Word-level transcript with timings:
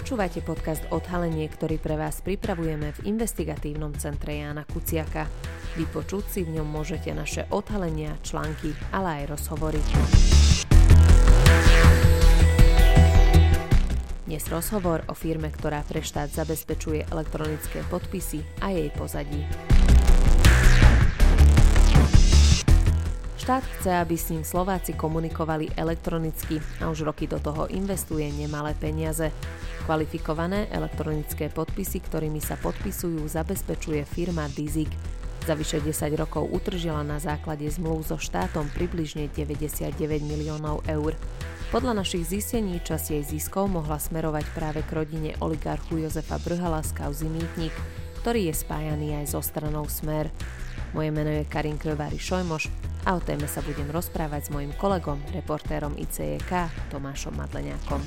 Počúvate 0.00 0.40
podcast 0.40 0.80
Odhalenie, 0.88 1.44
ktorý 1.44 1.76
pre 1.76 1.92
vás 1.92 2.24
pripravujeme 2.24 2.88
v 2.96 3.04
investigatívnom 3.04 3.92
centre 4.00 4.40
Jána 4.40 4.64
Kuciaka. 4.64 5.28
Vypočuť 5.76 6.24
si 6.24 6.40
v 6.40 6.56
ňom 6.56 6.64
môžete 6.64 7.12
naše 7.12 7.44
odhalenia, 7.52 8.16
články, 8.24 8.72
ale 8.96 9.20
aj 9.20 9.36
rozhovory. 9.36 9.76
Dnes 14.24 14.40
rozhovor 14.48 15.04
o 15.04 15.12
firme, 15.12 15.52
ktorá 15.52 15.84
pre 15.84 16.00
štát 16.00 16.32
zabezpečuje 16.32 17.04
elektronické 17.12 17.84
podpisy 17.92 18.40
a 18.64 18.72
jej 18.72 18.88
pozadí. 18.96 19.44
Štát 23.36 23.64
chce, 23.76 23.90
aby 24.00 24.16
s 24.16 24.32
ním 24.32 24.48
Slováci 24.48 24.96
komunikovali 24.96 25.76
elektronicky 25.76 26.56
a 26.80 26.88
už 26.88 27.04
roky 27.04 27.28
do 27.28 27.36
toho 27.36 27.68
investuje 27.68 28.32
nemalé 28.32 28.72
peniaze. 28.80 29.28
Kvalifikované 29.84 30.68
elektronické 30.70 31.48
podpisy, 31.48 32.04
ktorými 32.04 32.38
sa 32.38 32.60
podpisujú, 32.60 33.24
zabezpečuje 33.26 34.04
firma 34.04 34.46
Dizik. 34.52 34.92
Za 35.48 35.56
vyše 35.56 35.80
10 35.80 36.20
rokov 36.20 36.52
utržila 36.52 37.00
na 37.00 37.16
základe 37.16 37.64
zmluv 37.64 38.04
so 38.04 38.20
štátom 38.20 38.68
približne 38.76 39.32
99 39.32 39.96
miliónov 40.20 40.84
eur. 40.84 41.16
Podľa 41.70 42.02
našich 42.02 42.26
zistení 42.26 42.82
časť 42.82 43.14
jej 43.14 43.24
ziskov 43.24 43.70
mohla 43.70 43.96
smerovať 43.96 44.44
práve 44.52 44.82
k 44.84 44.90
rodine 44.90 45.30
oligarchu 45.38 46.02
Jozefa 46.02 46.42
Brhala 46.42 46.82
z 46.82 46.92
kauzy 46.98 47.30
Mýtnik, 47.30 47.72
ktorý 48.20 48.50
je 48.50 48.54
spájaný 48.58 49.16
aj 49.22 49.32
so 49.32 49.40
stranou 49.40 49.86
Smer. 49.86 50.28
Moje 50.92 51.14
meno 51.14 51.30
je 51.30 51.46
Karin 51.46 51.78
Krvári 51.78 52.18
Šojmoš 52.18 52.68
a 53.06 53.14
o 53.16 53.20
téme 53.22 53.46
sa 53.46 53.62
budem 53.62 53.88
rozprávať 53.88 54.50
s 54.50 54.52
mojim 54.52 54.74
kolegom, 54.76 55.22
reportérom 55.30 55.94
ICEK 55.96 56.68
Tomášom 56.90 57.38
Madleniakom. 57.38 58.02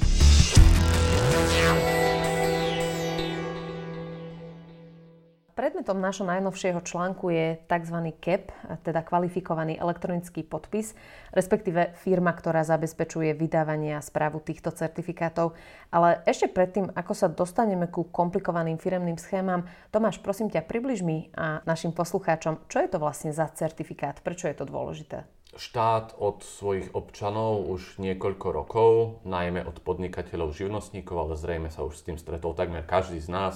Predmetom 5.53 6.01
nášho 6.01 6.25
najnovšieho 6.25 6.81
článku 6.81 7.29
je 7.29 7.55
tzv. 7.69 7.97
CAP, 8.19 8.51
teda 8.83 9.05
kvalifikovaný 9.05 9.77
elektronický 9.77 10.41
podpis, 10.43 10.91
respektíve 11.29 11.93
firma, 12.01 12.33
ktorá 12.33 12.65
zabezpečuje 12.65 13.37
vydávanie 13.37 13.93
a 13.93 14.01
správu 14.01 14.41
týchto 14.41 14.73
certifikátov. 14.73 15.53
Ale 15.93 16.25
ešte 16.25 16.49
predtým, 16.49 16.89
ako 16.91 17.13
sa 17.13 17.29
dostaneme 17.29 17.85
ku 17.87 18.09
komplikovaným 18.09 18.81
firemným 18.81 19.21
schémam, 19.21 19.63
Tomáš, 19.93 20.19
prosím 20.19 20.49
ťa, 20.49 20.65
približ 20.65 21.05
mi 21.05 21.29
a 21.37 21.61
našim 21.69 21.93
poslucháčom, 21.93 22.65
čo 22.65 22.83
je 22.83 22.89
to 22.89 22.97
vlastne 22.97 23.29
za 23.29 23.45
certifikát, 23.53 24.19
prečo 24.25 24.49
je 24.49 24.57
to 24.57 24.65
dôležité? 24.65 25.42
Štát 25.53 26.17
od 26.17 26.41
svojich 26.41 26.97
občanov 26.97 27.69
už 27.69 28.01
niekoľko 28.01 28.47
rokov, 28.49 28.91
najmä 29.21 29.61
od 29.61 29.85
podnikateľov, 29.85 30.57
živnostníkov, 30.57 31.13
ale 31.13 31.33
zrejme 31.37 31.69
sa 31.69 31.85
už 31.85 31.93
s 31.93 32.05
tým 32.09 32.17
stretol 32.17 32.57
takmer 32.57 32.81
každý 32.81 33.21
z 33.21 33.29
nás, 33.29 33.55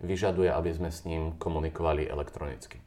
vyžaduje, 0.00 0.48
aby 0.48 0.72
sme 0.72 0.88
s 0.88 1.04
ním 1.04 1.36
komunikovali 1.36 2.08
elektronicky. 2.08 2.80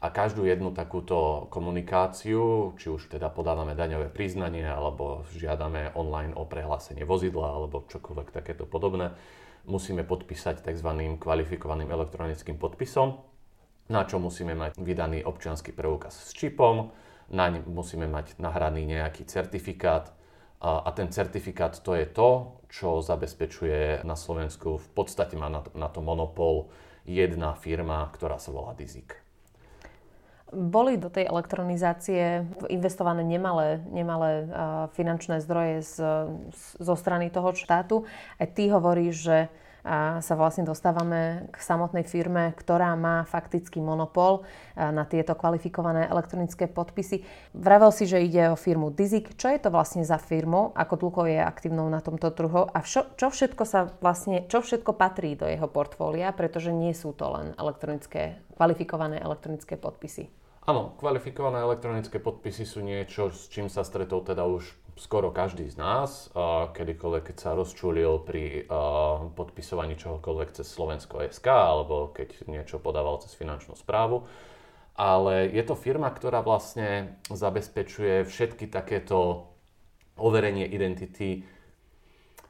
A 0.00 0.08
každú 0.08 0.46
jednu 0.48 0.72
takúto 0.72 1.50
komunikáciu, 1.52 2.72
či 2.80 2.86
už 2.88 3.12
teda 3.12 3.28
podávame 3.28 3.76
daňové 3.76 4.08
priznanie, 4.08 4.64
alebo 4.64 5.26
žiadame 5.34 5.92
online 5.92 6.32
o 6.32 6.48
prehlásenie 6.48 7.04
vozidla, 7.04 7.60
alebo 7.60 7.84
čokoľvek 7.92 8.32
takéto 8.32 8.64
podobné, 8.64 9.12
musíme 9.68 10.06
podpísať 10.06 10.64
tzv. 10.64 10.90
kvalifikovaným 11.20 11.92
elektronickým 11.92 12.56
podpisom, 12.56 13.20
na 13.92 14.06
čo 14.08 14.16
musíme 14.16 14.56
mať 14.56 14.80
vydaný 14.80 15.26
občianský 15.28 15.76
preukaz 15.76 16.14
s 16.14 16.32
čipom, 16.32 16.94
naň 17.28 17.68
musíme 17.68 18.08
mať 18.08 18.40
nahraný 18.40 18.88
nejaký 18.88 19.24
certifikát, 19.28 20.12
a 20.58 20.90
ten 20.90 21.06
certifikát 21.14 21.78
to 21.78 21.94
je 21.94 22.02
to, 22.02 22.58
čo 22.66 22.98
zabezpečuje 22.98 24.02
na 24.02 24.18
Slovensku, 24.18 24.82
v 24.82 24.88
podstate 24.90 25.38
má 25.38 25.46
na 25.46 25.62
to, 25.62 25.70
na 25.78 25.86
to 25.86 26.02
monopol 26.02 26.66
jedna 27.06 27.54
firma, 27.54 28.02
ktorá 28.10 28.42
sa 28.42 28.50
volá 28.50 28.74
Dizik. 28.74 29.22
Boli 30.48 30.96
do 30.96 31.12
tej 31.12 31.28
elektronizácie 31.28 32.40
investované 32.72 33.20
nemalé, 33.20 33.84
nemalé 33.92 34.48
finančné 34.96 35.44
zdroje 35.44 35.84
z, 35.84 35.94
zo 36.80 36.94
strany 36.96 37.28
toho 37.28 37.52
štátu. 37.52 38.08
Aj 38.40 38.48
ty 38.48 38.72
hovoríš, 38.72 39.14
že 39.14 39.38
a 39.88 40.20
sa 40.20 40.36
vlastne 40.36 40.68
dostávame 40.68 41.48
k 41.48 41.56
samotnej 41.56 42.04
firme, 42.04 42.52
ktorá 42.52 42.92
má 42.92 43.24
faktický 43.24 43.80
monopol 43.80 44.44
na 44.76 45.08
tieto 45.08 45.32
kvalifikované 45.32 46.04
elektronické 46.12 46.68
podpisy. 46.68 47.24
Vravel 47.56 47.88
si, 47.88 48.04
že 48.04 48.20
ide 48.20 48.52
o 48.52 48.60
firmu 48.60 48.92
Dizik. 48.92 49.32
Čo 49.40 49.48
je 49.48 49.64
to 49.64 49.72
vlastne 49.72 50.04
za 50.04 50.20
firmu? 50.20 50.76
Ako 50.76 51.00
dlho 51.00 51.24
je 51.32 51.40
aktívnou 51.40 51.88
na 51.88 52.04
tomto 52.04 52.28
trhu? 52.28 52.68
A 52.68 52.84
čo, 52.84 53.08
čo 53.16 53.32
všetko 53.32 53.64
sa 53.64 53.88
vlastne, 54.04 54.44
čo 54.52 54.60
všetko 54.60 54.92
patrí 54.92 55.32
do 55.40 55.48
jeho 55.48 55.64
portfólia? 55.72 56.36
Pretože 56.36 56.68
nie 56.68 56.92
sú 56.92 57.16
to 57.16 57.24
len 57.32 57.56
elektronické, 57.56 58.44
kvalifikované 58.60 59.16
elektronické 59.24 59.80
podpisy. 59.80 60.28
Áno, 60.68 60.92
kvalifikované 61.00 61.64
elektronické 61.64 62.20
podpisy 62.20 62.68
sú 62.68 62.84
niečo, 62.84 63.32
s 63.32 63.48
čím 63.48 63.72
sa 63.72 63.80
stretol 63.80 64.20
teda 64.20 64.44
už 64.44 64.68
skoro 64.98 65.30
každý 65.30 65.70
z 65.70 65.78
nás, 65.78 66.28
kedykoľvek 66.74 67.32
keď 67.32 67.36
sa 67.38 67.50
rozčulil 67.54 68.20
pri 68.26 68.66
podpisovaní 69.38 69.94
čohokoľvek 69.96 70.58
cez 70.58 70.66
Slovensko 70.66 71.22
SK 71.24 71.46
alebo 71.48 72.10
keď 72.10 72.44
niečo 72.50 72.82
podával 72.82 73.22
cez 73.22 73.32
finančnú 73.38 73.78
správu. 73.78 74.26
Ale 74.98 75.46
je 75.46 75.62
to 75.62 75.78
firma, 75.78 76.10
ktorá 76.10 76.42
vlastne 76.42 77.16
zabezpečuje 77.30 78.26
všetky 78.26 78.66
takéto 78.66 79.46
overenie 80.18 80.66
identity 80.66 81.46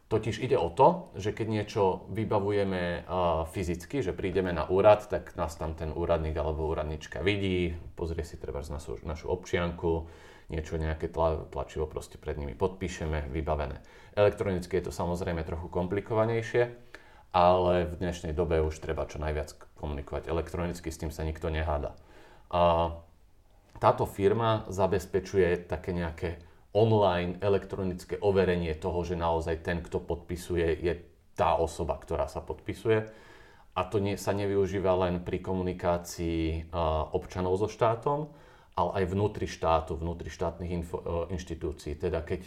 Totiž 0.09 0.41
ide 0.41 0.57
o 0.57 0.73
to, 0.73 1.13
že 1.21 1.37
keď 1.37 1.47
niečo 1.53 2.09
vybavujeme 2.09 3.05
fyzicky, 3.53 4.01
že 4.01 4.17
prídeme 4.17 4.57
na 4.57 4.65
úrad, 4.65 5.05
tak 5.05 5.37
nás 5.37 5.53
tam 5.61 5.77
ten 5.77 5.93
úradník 5.93 6.33
alebo 6.33 6.65
úradnička 6.73 7.21
vidí, 7.21 7.77
pozrie 7.93 8.25
si 8.25 8.41
treba 8.41 8.65
našu, 8.65 9.05
našu 9.05 9.29
občianku, 9.29 10.09
niečo 10.49 10.81
nejaké 10.81 11.13
tla, 11.13 11.45
tlačivo 11.53 11.85
proste 11.85 12.17
pred 12.17 12.41
nimi 12.41 12.57
podpíšeme, 12.57 13.29
vybavené. 13.29 13.85
Elektronicky 14.17 14.81
je 14.81 14.89
to 14.89 14.93
samozrejme 14.93 15.45
trochu 15.45 15.69
komplikovanejšie, 15.69 16.73
ale 17.37 17.85
v 17.85 17.95
dnešnej 18.01 18.33
dobe 18.33 18.65
už 18.65 18.81
treba 18.81 19.05
čo 19.05 19.21
najviac 19.21 19.53
komunikovať 19.77 20.33
elektronicky, 20.33 20.89
s 20.89 21.01
tým 21.01 21.13
sa 21.13 21.23
nikto 21.23 21.53
neháda. 21.53 21.93
Uh, 22.49 22.97
táto 23.77 24.09
firma 24.09 24.65
zabezpečuje 24.73 25.69
také 25.69 25.93
nejaké 25.93 26.41
online 26.73 27.37
elektronické 27.45 28.17
overenie 28.19 28.73
toho, 28.75 29.05
že 29.05 29.21
naozaj 29.21 29.61
ten, 29.61 29.85
kto 29.85 30.01
podpisuje, 30.01 30.81
je 30.81 30.93
tá 31.37 31.61
osoba, 31.61 32.01
ktorá 32.01 32.27
sa 32.27 32.41
podpisuje. 32.41 33.07
A 33.79 33.87
to 33.87 34.03
nie, 34.03 34.19
sa 34.19 34.35
nevyužíva 34.35 34.91
len 35.07 35.23
pri 35.23 35.39
komunikácii 35.39 36.73
uh, 36.73 37.15
občanov 37.15 37.63
so 37.63 37.71
štátom, 37.71 38.27
ale 38.79 39.03
aj 39.03 39.05
vnútri 39.11 39.51
štátu, 39.51 39.99
vnútri 39.99 40.31
štátnych 40.31 40.71
info, 40.71 41.03
uh, 41.03 41.05
inštitúcií. 41.35 41.99
Teda 41.99 42.23
keď 42.23 42.47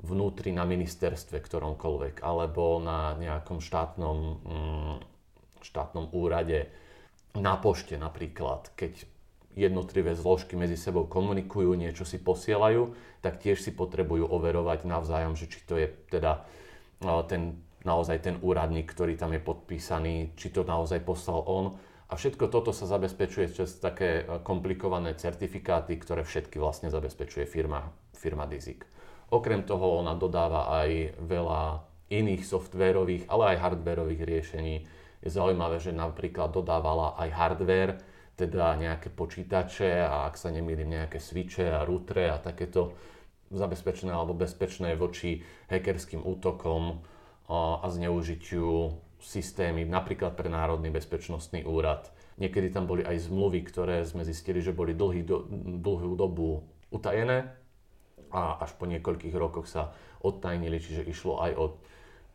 vnútri 0.00 0.56
na 0.56 0.64
ministerstve 0.64 1.44
ktoromkoľvek, 1.44 2.24
alebo 2.24 2.80
na 2.80 3.12
nejakom 3.20 3.60
štátnom, 3.60 4.18
um, 4.40 4.96
štátnom 5.60 6.16
úrade, 6.16 6.72
na 7.36 7.60
pošte 7.60 8.00
napríklad, 8.00 8.72
keď 8.72 9.04
jednotlivé 9.56 10.12
zložky 10.12 10.56
medzi 10.56 10.76
sebou 10.76 11.08
komunikujú, 11.08 11.72
niečo 11.76 12.04
si 12.04 12.20
posielajú, 12.20 12.92
tak 13.24 13.40
tiež 13.40 13.60
si 13.60 13.72
potrebujú 13.72 14.28
overovať 14.28 14.84
navzájom, 14.84 15.32
že 15.32 15.48
či 15.48 15.64
to 15.64 15.80
je 15.80 15.88
teda 16.12 16.44
ten, 17.24 17.56
naozaj 17.80 18.20
ten 18.20 18.36
úradník, 18.44 18.92
ktorý 18.92 19.16
tam 19.16 19.32
je 19.32 19.40
podpísaný, 19.40 20.36
či 20.36 20.52
to 20.52 20.60
naozaj 20.64 21.00
poslal 21.00 21.40
on. 21.48 21.66
A 22.06 22.14
všetko 22.14 22.46
toto 22.46 22.70
sa 22.70 22.86
zabezpečuje 22.86 23.50
cez 23.50 23.82
také 23.82 24.22
komplikované 24.46 25.18
certifikáty, 25.18 25.98
ktoré 25.98 26.22
všetky 26.22 26.62
vlastne 26.62 26.86
zabezpečuje 26.86 27.50
firma, 27.50 27.90
firma 28.14 28.46
Dizik. 28.46 28.86
Okrem 29.34 29.66
toho 29.66 29.98
ona 29.98 30.14
dodáva 30.14 30.70
aj 30.86 31.18
veľa 31.18 31.82
iných 32.14 32.46
softvérových, 32.46 33.26
ale 33.26 33.58
aj 33.58 33.62
hardvérových 33.62 34.22
riešení. 34.22 34.76
Je 35.18 35.30
zaujímavé, 35.34 35.82
že 35.82 35.90
napríklad 35.90 36.54
dodávala 36.54 37.18
aj 37.18 37.28
hardware, 37.34 37.98
teda 38.38 38.78
nejaké 38.78 39.10
počítače 39.10 40.06
a 40.06 40.30
ak 40.30 40.38
sa 40.38 40.54
nemýlim 40.54 40.86
nejaké 40.86 41.18
switche 41.18 41.66
a 41.66 41.82
routere 41.82 42.30
a 42.30 42.38
takéto 42.38 42.94
zabezpečené 43.50 44.14
alebo 44.14 44.36
bezpečné 44.36 44.94
voči 44.94 45.42
hackerským 45.72 46.22
útokom 46.22 47.02
a 47.50 47.86
zneužitiu 47.90 48.98
systémy, 49.20 49.88
napríklad 49.88 50.36
pre 50.36 50.52
Národný 50.52 50.92
bezpečnostný 50.92 51.64
úrad. 51.64 52.08
Niekedy 52.36 52.68
tam 52.68 52.84
boli 52.84 53.00
aj 53.00 53.32
zmluvy, 53.32 53.64
ktoré 53.64 54.04
sme 54.04 54.22
zistili, 54.22 54.60
že 54.60 54.76
boli 54.76 54.92
dlhý 54.92 55.24
do, 55.24 55.48
dlhú 55.80 56.14
dobu 56.14 56.60
utajené 56.92 57.48
a 58.28 58.60
až 58.60 58.76
po 58.76 58.84
niekoľkých 58.84 59.34
rokoch 59.36 59.66
sa 59.70 59.96
odtajnili, 60.20 60.76
čiže 60.76 61.08
išlo 61.08 61.40
aj 61.40 61.52
o 61.56 61.64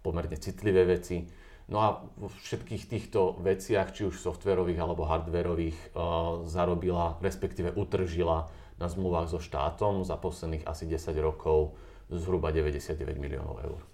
pomerne 0.02 0.38
citlivé 0.42 0.88
veci. 0.90 1.30
No 1.70 1.78
a 1.80 2.02
vo 2.18 2.28
všetkých 2.28 2.90
týchto 2.90 3.38
veciach, 3.40 3.94
či 3.94 4.10
už 4.10 4.18
softverových 4.18 4.82
alebo 4.82 5.08
hardverových, 5.08 5.94
uh, 5.94 6.44
zarobila, 6.50 7.22
respektíve 7.22 7.72
utržila 7.78 8.50
na 8.82 8.88
zmluvách 8.90 9.30
so 9.30 9.40
štátom 9.40 10.02
za 10.02 10.18
posledných 10.18 10.66
asi 10.66 10.90
10 10.90 11.14
rokov 11.22 11.78
zhruba 12.10 12.50
99 12.52 13.16
miliónov 13.22 13.62
eur. 13.62 13.91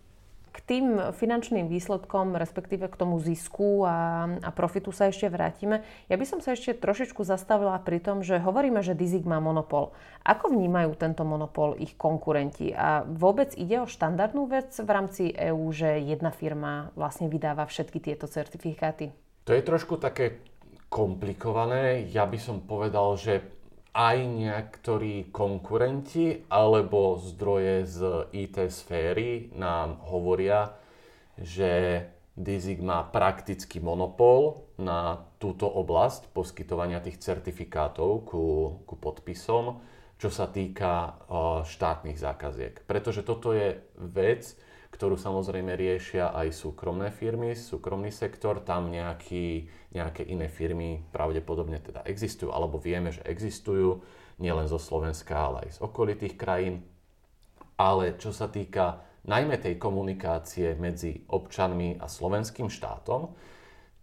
K 0.57 0.59
tým 0.65 1.13
finančným 1.13 1.69
výsledkom, 1.69 2.33
respektíve 2.33 2.89
k 2.89 2.97
tomu 2.97 3.21
zisku 3.21 3.85
a, 3.85 4.25
a 4.41 4.49
profitu 4.49 4.89
sa 4.89 5.05
ešte 5.05 5.29
vrátime. 5.29 5.85
Ja 6.09 6.17
by 6.17 6.25
som 6.25 6.41
sa 6.41 6.57
ešte 6.57 6.73
trošičku 6.73 7.21
zastavila 7.21 7.77
pri 7.77 8.01
tom, 8.01 8.25
že 8.25 8.41
hovoríme, 8.41 8.81
že 8.81 8.97
Dizik 8.97 9.21
má 9.29 9.37
monopol. 9.37 9.93
Ako 10.25 10.49
vnímajú 10.49 10.97
tento 10.97 11.21
monopol 11.21 11.77
ich 11.77 11.93
konkurenti? 11.93 12.73
A 12.73 13.05
vôbec 13.05 13.53
ide 13.53 13.85
o 13.85 13.87
štandardnú 13.87 14.49
vec 14.49 14.73
v 14.73 14.89
rámci 14.89 15.29
EÚ, 15.29 15.69
že 15.69 16.01
jedna 16.01 16.33
firma 16.33 16.89
vlastne 16.97 17.29
vydáva 17.29 17.69
všetky 17.69 18.01
tieto 18.01 18.25
certifikáty? 18.25 19.13
To 19.45 19.53
je 19.53 19.61
trošku 19.61 20.01
také 20.01 20.41
komplikované. 20.89 22.09
Ja 22.09 22.25
by 22.25 22.39
som 22.41 22.65
povedal, 22.65 23.13
že 23.13 23.45
aj 23.97 24.17
niektorí 24.21 25.33
konkurenti 25.33 26.45
alebo 26.53 27.17
zdroje 27.17 27.89
z 27.89 27.99
IT 28.29 28.69
sféry 28.69 29.49
nám 29.57 29.97
hovoria, 30.05 30.77
že 31.41 32.05
Dizig 32.37 32.85
má 32.85 33.01
prakticky 33.09 33.81
monopol 33.81 34.69
na 34.77 35.25
túto 35.41 35.65
oblasť 35.65 36.29
poskytovania 36.29 37.01
tých 37.01 37.17
certifikátov 37.17 38.29
ku, 38.29 38.45
ku 38.85 38.95
podpisom, 39.01 39.81
čo 40.21 40.29
sa 40.29 40.45
týka 40.45 41.17
štátnych 41.65 42.21
zákaziek. 42.21 42.85
Pretože 42.85 43.25
toto 43.25 43.57
je 43.57 43.81
vec, 43.97 44.53
ktorú 44.97 45.13
samozrejme 45.13 45.77
riešia 45.77 46.33
aj 46.33 46.57
súkromné 46.57 47.13
firmy, 47.13 47.53
súkromný 47.53 48.09
sektor, 48.09 48.65
tam 48.65 48.89
nejaký, 48.89 49.69
nejaké 49.93 50.25
iné 50.25 50.49
firmy 50.49 51.05
pravdepodobne 51.13 51.77
teda 51.77 52.01
existujú, 52.09 52.49
alebo 52.49 52.81
vieme, 52.81 53.13
že 53.13 53.21
existujú, 53.21 54.01
nielen 54.41 54.65
zo 54.65 54.81
Slovenska, 54.81 55.37
ale 55.37 55.69
aj 55.69 55.77
z 55.77 55.79
okolitých 55.85 56.33
krajín. 56.33 56.81
Ale 57.77 58.17
čo 58.17 58.33
sa 58.33 58.49
týka 58.49 59.05
najmä 59.29 59.61
tej 59.61 59.77
komunikácie 59.77 60.73
medzi 60.73 61.21
občanmi 61.29 62.01
a 62.01 62.09
slovenským 62.09 62.65
štátom, 62.65 63.37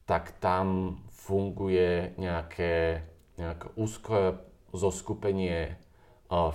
tak 0.06 0.38
tam 0.38 0.98
funguje 1.10 2.14
nejaké, 2.22 3.02
nejaké 3.34 3.66
úzke 3.74 4.38
zoskupenie 4.70 5.74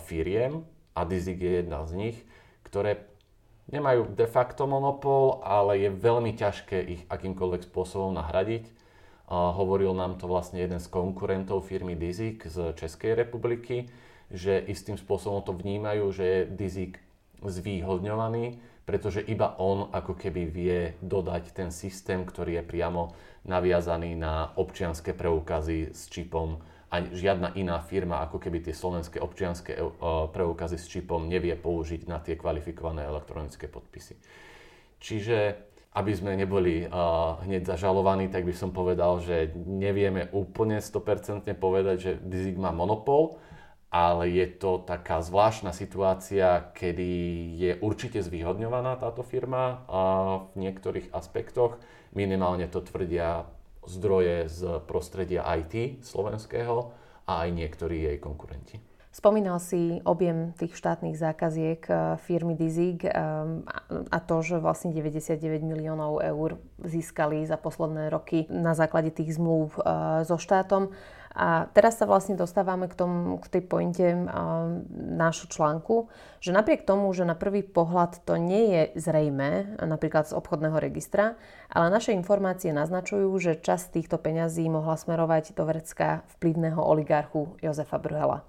firiem 0.07 0.63
a 0.95 1.03
Dizig 1.03 1.43
je 1.43 1.51
jedna 1.59 1.83
z 1.83 1.91
nich, 1.99 2.17
ktoré 2.63 3.09
nemajú 3.69 4.13
de 4.17 4.25
facto 4.25 4.65
monopol, 4.65 5.41
ale 5.45 5.85
je 5.85 5.89
veľmi 5.93 6.33
ťažké 6.33 6.77
ich 6.81 7.01
akýmkoľvek 7.09 7.69
spôsobom 7.69 8.13
nahradiť. 8.17 8.65
Uh, 9.29 9.53
hovoril 9.53 9.93
nám 9.93 10.17
to 10.17 10.25
vlastne 10.25 10.57
jeden 10.57 10.81
z 10.81 10.89
konkurentov 10.89 11.69
firmy 11.69 11.93
Dizik 11.93 12.49
z 12.49 12.73
Českej 12.73 13.13
republiky, 13.13 13.85
že 14.33 14.57
istým 14.57 14.97
spôsobom 14.97 15.45
to 15.45 15.53
vnímajú, 15.53 16.09
že 16.09 16.25
je 16.25 16.39
Dizik 16.49 16.93
zvýhodňovaný, 17.45 18.57
pretože 18.89 19.21
iba 19.21 19.53
on 19.61 19.93
ako 19.93 20.17
keby 20.17 20.49
vie 20.49 20.79
dodať 21.05 21.53
ten 21.53 21.69
systém, 21.69 22.25
ktorý 22.25 22.57
je 22.57 22.63
priamo 22.65 23.13
naviazaný 23.45 24.17
na 24.17 24.49
občianské 24.57 25.13
preukazy 25.13 25.93
s 25.93 26.09
čipom 26.09 26.57
a 26.89 27.05
žiadna 27.05 27.53
iná 27.53 27.77
firma, 27.85 28.25
ako 28.25 28.41
keby 28.41 28.65
tie 28.65 28.73
slovenské 28.73 29.21
občianské 29.21 29.77
e, 29.77 29.81
preukazy 30.33 30.77
s 30.81 30.89
čipom 30.89 31.29
nevie 31.29 31.53
použiť 31.53 32.09
na 32.09 32.17
tie 32.17 32.33
kvalifikované 32.33 33.05
elektronické 33.05 33.69
podpisy. 33.69 34.17
Čiže 34.97 35.69
aby 35.89 36.11
sme 36.13 36.37
neboli 36.37 36.85
uh, 36.85 37.41
hneď 37.41 37.65
zažalovaní, 37.65 38.29
tak 38.29 38.45
by 38.45 38.53
som 38.53 38.69
povedal, 38.69 39.17
že 39.25 39.49
nevieme 39.57 40.29
úplne 40.37 40.77
100% 40.77 41.49
povedať, 41.57 41.97
že 41.97 42.11
Dizig 42.21 42.61
má 42.61 42.69
monopol, 42.69 43.41
ale 43.89 44.29
je 44.29 44.45
to 44.53 44.85
taká 44.85 45.25
zvláštna 45.25 45.73
situácia, 45.73 46.69
kedy 46.77 47.09
je 47.57 47.71
určite 47.81 48.21
zvýhodňovaná 48.21 49.01
táto 49.01 49.25
firma 49.25 49.63
uh, 49.65 50.45
v 50.53 50.69
niektorých 50.69 51.09
aspektoch. 51.09 51.81
Minimálne 52.13 52.69
to 52.69 52.85
tvrdia 52.85 53.49
zdroje 53.89 54.45
z 54.45 54.61
prostredia 54.85 55.41
IT 55.57 56.05
slovenského 56.05 56.93
a 57.25 57.45
aj 57.45 57.49
niektorí 57.49 58.05
jej 58.05 58.17
konkurenti. 58.21 58.77
Spomínal 59.09 59.57
si 59.57 59.99
objem 60.05 60.53
tých 60.53 60.77
štátnych 60.77 61.17
zákaziek 61.17 61.81
eh, 61.89 62.15
firmy 62.21 62.53
Dizig 62.53 63.03
eh, 63.03 63.11
a 64.07 64.17
to, 64.21 64.45
že 64.45 64.61
vlastne 64.61 64.93
99 64.93 65.65
miliónov 65.65 66.21
eur 66.21 66.61
získali 66.77 67.41
za 67.43 67.57
posledné 67.57 68.13
roky 68.13 68.45
na 68.53 68.77
základe 68.77 69.09
tých 69.09 69.35
zmluv 69.35 69.81
eh, 69.81 70.23
so 70.29 70.37
štátom. 70.37 70.93
A 71.39 71.71
teraz 71.71 71.95
sa 71.95 72.03
vlastne 72.03 72.35
dostávame 72.35 72.91
k, 72.91 72.99
tomu, 72.99 73.39
k 73.39 73.47
tej 73.47 73.63
pointe 73.63 74.03
nášho 74.91 75.47
článku, 75.47 76.11
že 76.43 76.51
napriek 76.51 76.83
tomu, 76.83 77.07
že 77.15 77.23
na 77.23 77.31
prvý 77.31 77.63
pohľad 77.63 78.27
to 78.27 78.35
nie 78.35 78.75
je 78.75 78.83
zrejme, 78.99 79.79
napríklad 79.79 80.27
z 80.27 80.35
obchodného 80.35 80.75
registra, 80.75 81.39
ale 81.71 81.87
naše 81.95 82.11
informácie 82.11 82.75
naznačujú, 82.75 83.31
že 83.39 83.55
časť 83.55 83.95
týchto 83.95 84.19
peňazí 84.19 84.67
mohla 84.67 84.99
smerovať 84.99 85.55
do 85.55 85.63
vrecka 85.63 86.27
vplyvného 86.35 86.83
oligarchu 86.83 87.55
Jozefa 87.63 88.03
Bruhela. 88.03 88.43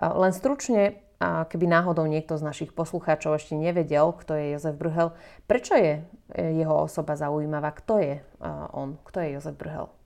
Len 0.00 0.32
stručne, 0.32 0.96
keby 1.20 1.68
náhodou 1.68 2.08
niekto 2.08 2.40
z 2.40 2.48
našich 2.48 2.72
poslucháčov 2.72 3.36
ešte 3.36 3.52
nevedel, 3.52 4.16
kto 4.16 4.32
je 4.32 4.56
Jozef 4.56 4.80
Brhel, 4.80 5.12
prečo 5.44 5.76
je 5.76 6.00
e, 6.32 6.56
jeho 6.56 6.88
osoba 6.88 7.20
zaujímavá? 7.20 7.76
Kto 7.76 8.00
je 8.00 8.24
on? 8.72 8.96
Kto 9.04 9.20
je 9.20 9.36
Jozef 9.36 9.60
Brhel? 9.60 9.99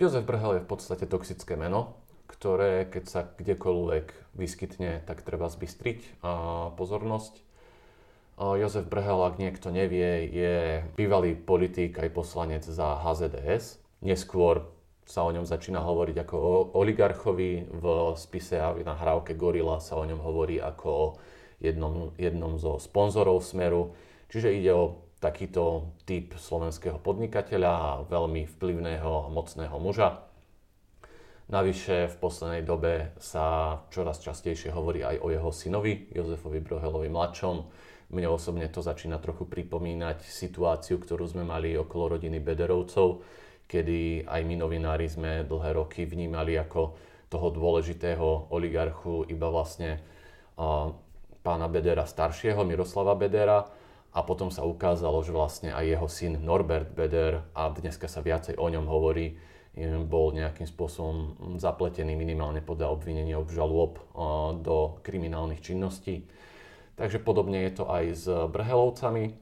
Jozef 0.00 0.24
Brhel 0.24 0.58
je 0.58 0.64
v 0.64 0.70
podstate 0.72 1.04
toxické 1.04 1.54
meno, 1.54 2.00
ktoré 2.26 2.88
keď 2.88 3.04
sa 3.04 3.20
kdekoľvek 3.28 4.34
vyskytne, 4.34 5.04
tak 5.04 5.20
treba 5.20 5.52
zbystriť 5.52 6.24
pozornosť. 6.74 7.34
Jozef 8.40 8.88
Brhel, 8.88 9.20
ak 9.20 9.36
niekto 9.36 9.68
nevie, 9.68 10.26
je 10.32 10.80
bývalý 10.96 11.36
politik 11.36 12.00
aj 12.00 12.08
poslanec 12.10 12.64
za 12.64 12.98
HZDS. 13.04 13.78
Neskôr 14.00 14.64
sa 15.04 15.28
o 15.28 15.30
ňom 15.30 15.44
začína 15.44 15.84
hovoriť 15.84 16.16
ako 16.24 16.36
o 16.40 16.54
oligarchovi. 16.80 17.68
V 17.68 17.84
spise 18.16 18.56
a 18.58 18.72
na 18.80 18.96
hrávke 18.96 19.36
Gorila 19.36 19.78
sa 19.78 20.00
o 20.00 20.08
ňom 20.08 20.18
hovorí 20.24 20.56
ako 20.56 20.88
o 20.88 21.06
jednom, 21.60 22.16
jednom 22.16 22.56
zo 22.56 22.80
sponzorov 22.80 23.44
Smeru. 23.44 23.92
Čiže 24.32 24.56
ide 24.56 24.72
o 24.72 25.01
takýto 25.22 25.94
typ 26.02 26.34
slovenského 26.34 26.98
podnikateľa 26.98 27.70
a 27.70 27.90
veľmi 28.10 28.50
vplyvného 28.58 29.30
mocného 29.30 29.76
muža. 29.78 30.26
Navyše 31.46 32.10
v 32.10 32.16
poslednej 32.18 32.62
dobe 32.66 33.14
sa 33.22 33.78
čoraz 33.94 34.18
častejšie 34.18 34.74
hovorí 34.74 35.06
aj 35.06 35.22
o 35.22 35.30
jeho 35.30 35.50
synovi, 35.54 36.10
Jozefovi 36.10 36.58
Brohelovi 36.58 37.06
mladšom. 37.06 37.56
Mne 38.10 38.28
osobne 38.34 38.66
to 38.66 38.82
začína 38.82 39.22
trochu 39.22 39.46
pripomínať 39.46 40.26
situáciu, 40.26 40.98
ktorú 40.98 41.22
sme 41.22 41.46
mali 41.46 41.78
okolo 41.78 42.18
rodiny 42.18 42.42
Bederovcov, 42.42 43.22
kedy 43.70 44.26
aj 44.26 44.40
my 44.42 44.54
novinári 44.58 45.06
sme 45.06 45.46
dlhé 45.46 45.70
roky 45.78 46.02
vnímali 46.02 46.58
ako 46.58 46.98
toho 47.30 47.48
dôležitého 47.48 48.52
oligarchu 48.52 49.24
iba 49.30 49.48
vlastne 49.48 50.02
pána 51.40 51.66
Bedera 51.72 52.04
staršieho, 52.04 52.60
Miroslava 52.68 53.16
Bedera, 53.16 53.64
a 54.12 54.20
potom 54.20 54.52
sa 54.52 54.64
ukázalo, 54.64 55.24
že 55.24 55.32
vlastne 55.32 55.72
aj 55.72 55.84
jeho 55.88 56.08
syn 56.08 56.32
Norbert 56.44 56.92
Beder, 56.92 57.42
a 57.56 57.72
dneska 57.72 58.06
sa 58.08 58.20
viacej 58.20 58.60
o 58.60 58.66
ňom 58.68 58.84
hovorí, 58.84 59.40
bol 60.04 60.36
nejakým 60.36 60.68
spôsobom 60.68 61.16
zapletený 61.56 62.12
minimálne 62.12 62.60
podľa 62.60 62.92
obvinenia 62.92 63.40
obžalôb 63.40 63.96
do 64.60 65.00
kriminálnych 65.00 65.64
činností. 65.64 66.28
Takže 66.92 67.24
podobne 67.24 67.64
je 67.64 67.72
to 67.80 67.88
aj 67.88 68.04
s 68.12 68.24
Brhelovcami 68.28 69.32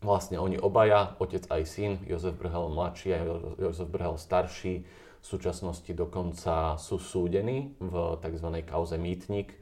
vlastne 0.00 0.40
oni 0.40 0.56
obaja, 0.56 1.12
otec 1.20 1.44
aj 1.52 1.62
syn, 1.68 1.92
Jozef 2.08 2.32
Brhel 2.40 2.72
mladší 2.72 3.08
a 3.14 3.20
Jozef 3.60 3.88
Brhel 3.88 4.16
starší, 4.16 4.84
v 5.20 5.26
súčasnosti 5.26 5.92
dokonca 5.92 6.80
sú 6.80 6.96
súdení 6.96 7.76
v 7.76 8.16
tzv. 8.24 8.48
kauze 8.64 8.96
Mýtnik, 8.96 9.52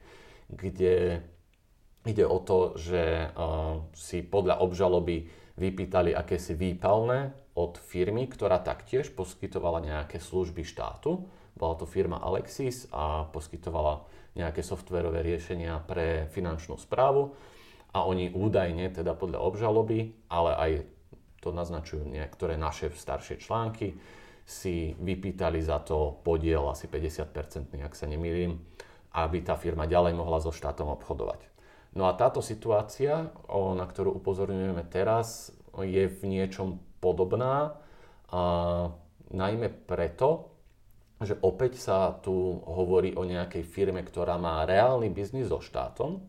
kde 0.47 1.19
ide 2.11 2.25
o 2.25 2.39
to, 2.41 2.75
že 2.75 3.29
uh, 3.29 3.85
si 3.93 4.25
podľa 4.25 4.61
obžaloby 4.65 5.29
vypýtali 5.59 6.15
akési 6.15 6.55
výpalné 6.55 7.35
od 7.59 7.75
firmy, 7.77 8.31
ktorá 8.31 8.63
taktiež 8.63 9.11
poskytovala 9.11 9.83
nejaké 9.83 10.17
služby 10.17 10.63
štátu. 10.63 11.27
Bola 11.59 11.75
to 11.75 11.83
firma 11.83 12.23
Alexis 12.23 12.87
a 12.95 13.27
poskytovala 13.27 14.07
nejaké 14.39 14.63
softverové 14.63 15.19
riešenia 15.19 15.75
pre 15.83 16.31
finančnú 16.31 16.79
správu 16.79 17.35
a 17.91 18.05
oni 18.05 18.31
údajne, 18.31 18.93
teda 18.93 19.17
podľa 19.17 19.41
obžaloby, 19.43 20.29
ale 20.29 20.51
aj 20.55 20.71
to 21.41 21.49
naznačujú 21.51 22.05
niektoré 22.05 22.55
naše 22.59 22.93
staršie 22.93 23.41
články, 23.41 23.97
si 24.45 24.97
vypýtali 24.97 25.61
za 25.61 25.81
to 25.81 26.21
podiel 26.25 26.69
asi 26.69 26.89
50-percentný, 26.89 27.85
ak 27.85 27.93
sa 27.93 28.09
nemýlim, 28.09 28.57
aby 29.13 29.37
tá 29.41 29.57
firma 29.57 29.89
ďalej 29.89 30.13
mohla 30.17 30.41
so 30.41 30.53
štátom 30.53 30.89
obchodovať. 30.89 31.49
No 31.97 32.05
a 32.05 32.13
táto 32.13 32.41
situácia, 32.41 33.33
na 33.49 33.85
ktorú 33.85 34.13
upozorňujeme 34.21 34.85
teraz, 34.89 35.53
je 35.79 36.05
v 36.05 36.21
niečom 36.25 36.81
podobná, 37.01 37.79
a 38.29 38.41
najmä 39.33 39.73
preto, 39.89 40.53
že 41.17 41.33
opäť 41.41 41.81
sa 41.81 42.13
tu 42.13 42.61
hovorí 42.61 43.17
o 43.17 43.25
nejakej 43.25 43.65
firme, 43.65 44.05
ktorá 44.05 44.37
má 44.37 44.61
reálny 44.69 45.09
biznis 45.09 45.49
so 45.49 45.57
štátom, 45.57 46.21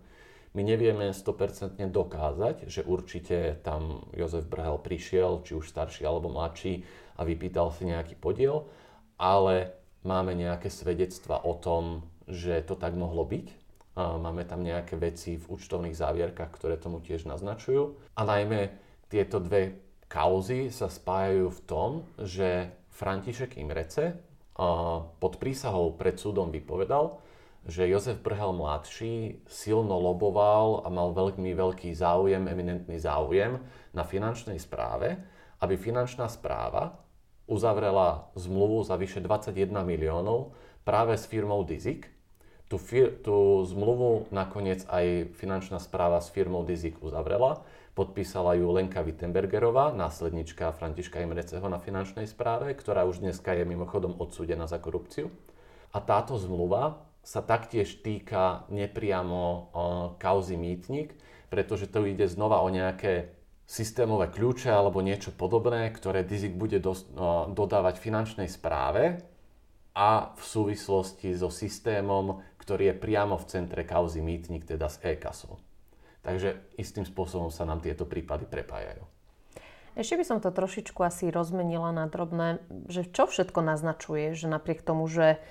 My 0.50 0.67
nevieme 0.67 1.14
100% 1.14 1.79
dokázať, 1.79 2.67
že 2.67 2.83
určite 2.83 3.62
tam 3.62 4.02
Jozef 4.11 4.50
Brhel 4.50 4.83
prišiel, 4.83 5.47
či 5.47 5.55
už 5.55 5.71
starší 5.71 6.02
alebo 6.02 6.26
mladší, 6.26 6.83
a 7.14 7.23
vypýtal 7.23 7.71
si 7.71 7.87
nejaký 7.87 8.19
podiel, 8.19 8.67
ale 9.14 9.76
máme 10.02 10.35
nejaké 10.35 10.67
svedectva 10.67 11.38
o 11.45 11.55
tom, 11.55 12.02
že 12.26 12.67
to 12.67 12.75
tak 12.75 12.99
mohlo 12.99 13.23
byť. 13.23 13.60
Máme 13.99 14.47
tam 14.47 14.62
nejaké 14.62 14.94
veci 14.94 15.35
v 15.35 15.50
účtovných 15.50 15.99
závierkach, 15.99 16.54
ktoré 16.54 16.78
tomu 16.78 17.02
tiež 17.02 17.26
naznačujú. 17.26 17.99
A 18.14 18.23
najmä 18.23 18.70
tieto 19.11 19.42
dve 19.42 19.82
kauzy 20.06 20.70
sa 20.70 20.87
spájajú 20.87 21.50
v 21.50 21.61
tom, 21.66 21.90
že 22.18 22.70
František 22.94 23.59
Imrece 23.59 24.18
pod 25.18 25.40
prísahou 25.40 25.99
pred 25.99 26.20
súdom 26.20 26.52
vypovedal, 26.54 27.18
že 27.68 27.90
Jozef 27.90 28.25
Brhel 28.25 28.56
mladší 28.56 29.44
silno 29.44 30.00
loboval 30.00 30.80
a 30.85 30.88
mal 30.88 31.12
veľmi 31.12 31.52
veľký 31.52 31.92
záujem, 31.92 32.47
eminentný 32.49 32.97
záujem 32.97 33.61
na 33.92 34.02
finančnej 34.06 34.56
správe, 34.56 35.20
aby 35.61 35.76
finančná 35.76 36.25
správa 36.30 36.97
uzavrela 37.44 38.32
zmluvu 38.38 38.87
za 38.87 38.97
vyše 38.97 39.20
21 39.20 39.82
miliónov 39.82 40.56
práve 40.87 41.18
s 41.18 41.28
firmou 41.28 41.66
Dizik. 41.66 42.09
Tú, 42.70 42.78
fir- 42.78 43.18
tú 43.18 43.66
zmluvu 43.66 44.30
nakoniec 44.30 44.86
aj 44.86 45.34
finančná 45.34 45.82
správa 45.82 46.22
s 46.22 46.30
firmou 46.30 46.62
Dizik 46.62 47.02
uzavrela. 47.02 47.66
Podpísala 47.98 48.54
ju 48.54 48.70
Lenka 48.70 49.02
Wittenbergerová, 49.02 49.90
následnička 49.90 50.70
Františka 50.78 51.18
Imreceho 51.18 51.66
na 51.66 51.82
finančnej 51.82 52.30
správe, 52.30 52.70
ktorá 52.78 53.02
už 53.10 53.26
dneska 53.26 53.58
je 53.58 53.66
mimochodom 53.66 54.14
odsúdená 54.22 54.70
za 54.70 54.78
korupciu. 54.78 55.34
A 55.90 55.98
táto 55.98 56.38
zmluva 56.38 57.02
sa 57.26 57.42
taktiež 57.42 58.06
týka 58.06 58.70
nepriamo 58.70 59.42
uh, 59.42 59.60
kauzy 60.22 60.54
Mýtnik, 60.54 61.18
pretože 61.50 61.90
to 61.90 62.06
ide 62.06 62.30
znova 62.30 62.62
o 62.62 62.70
nejaké 62.70 63.34
systémové 63.66 64.30
kľúče 64.30 64.70
alebo 64.70 65.02
niečo 65.02 65.34
podobné, 65.34 65.90
ktoré 65.90 66.22
Dizik 66.22 66.54
bude 66.54 66.78
do, 66.78 66.94
uh, 66.94 67.50
dodávať 67.50 67.98
finančnej 67.98 68.46
správe 68.46 69.26
a 69.90 70.32
v 70.38 70.42
súvislosti 70.46 71.34
so 71.34 71.50
systémom, 71.50 72.40
ktorý 72.70 72.94
je 72.94 73.02
priamo 73.02 73.34
v 73.34 73.50
centre 73.50 73.82
kauzy 73.82 74.22
Mýtnik, 74.22 74.62
teda 74.62 74.86
s 74.86 75.02
e-kasou. 75.02 75.58
Takže 76.22 76.54
istým 76.78 77.02
spôsobom 77.02 77.50
sa 77.50 77.66
nám 77.66 77.82
tieto 77.82 78.06
prípady 78.06 78.46
prepájajú. 78.46 79.02
Ešte 79.98 80.14
by 80.14 80.22
som 80.22 80.38
to 80.38 80.54
trošičku 80.54 81.02
asi 81.02 81.34
rozmenila 81.34 81.90
na 81.90 82.06
drobné, 82.06 82.62
že 82.86 83.10
čo 83.10 83.26
všetko 83.26 83.58
naznačuje, 83.66 84.38
že 84.38 84.46
napriek 84.46 84.86
tomu, 84.86 85.10
že 85.10 85.42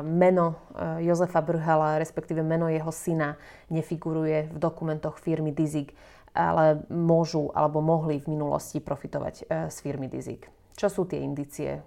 meno 0.00 0.64
Jozefa 1.04 1.44
Brhala, 1.44 2.00
respektíve 2.00 2.40
meno 2.40 2.72
jeho 2.72 2.88
syna 2.88 3.36
nefiguruje 3.68 4.48
v 4.48 4.56
dokumentoch 4.56 5.20
firmy 5.20 5.52
Dizik, 5.52 5.92
ale 6.32 6.88
môžu 6.88 7.52
alebo 7.52 7.84
mohli 7.84 8.16
v 8.16 8.32
minulosti 8.32 8.80
profitovať 8.80 9.34
e, 9.44 9.68
z 9.68 9.76
firmy 9.84 10.08
Dizik. 10.08 10.48
Čo 10.80 10.88
sú 10.88 11.02
tie 11.04 11.20
indície? 11.20 11.84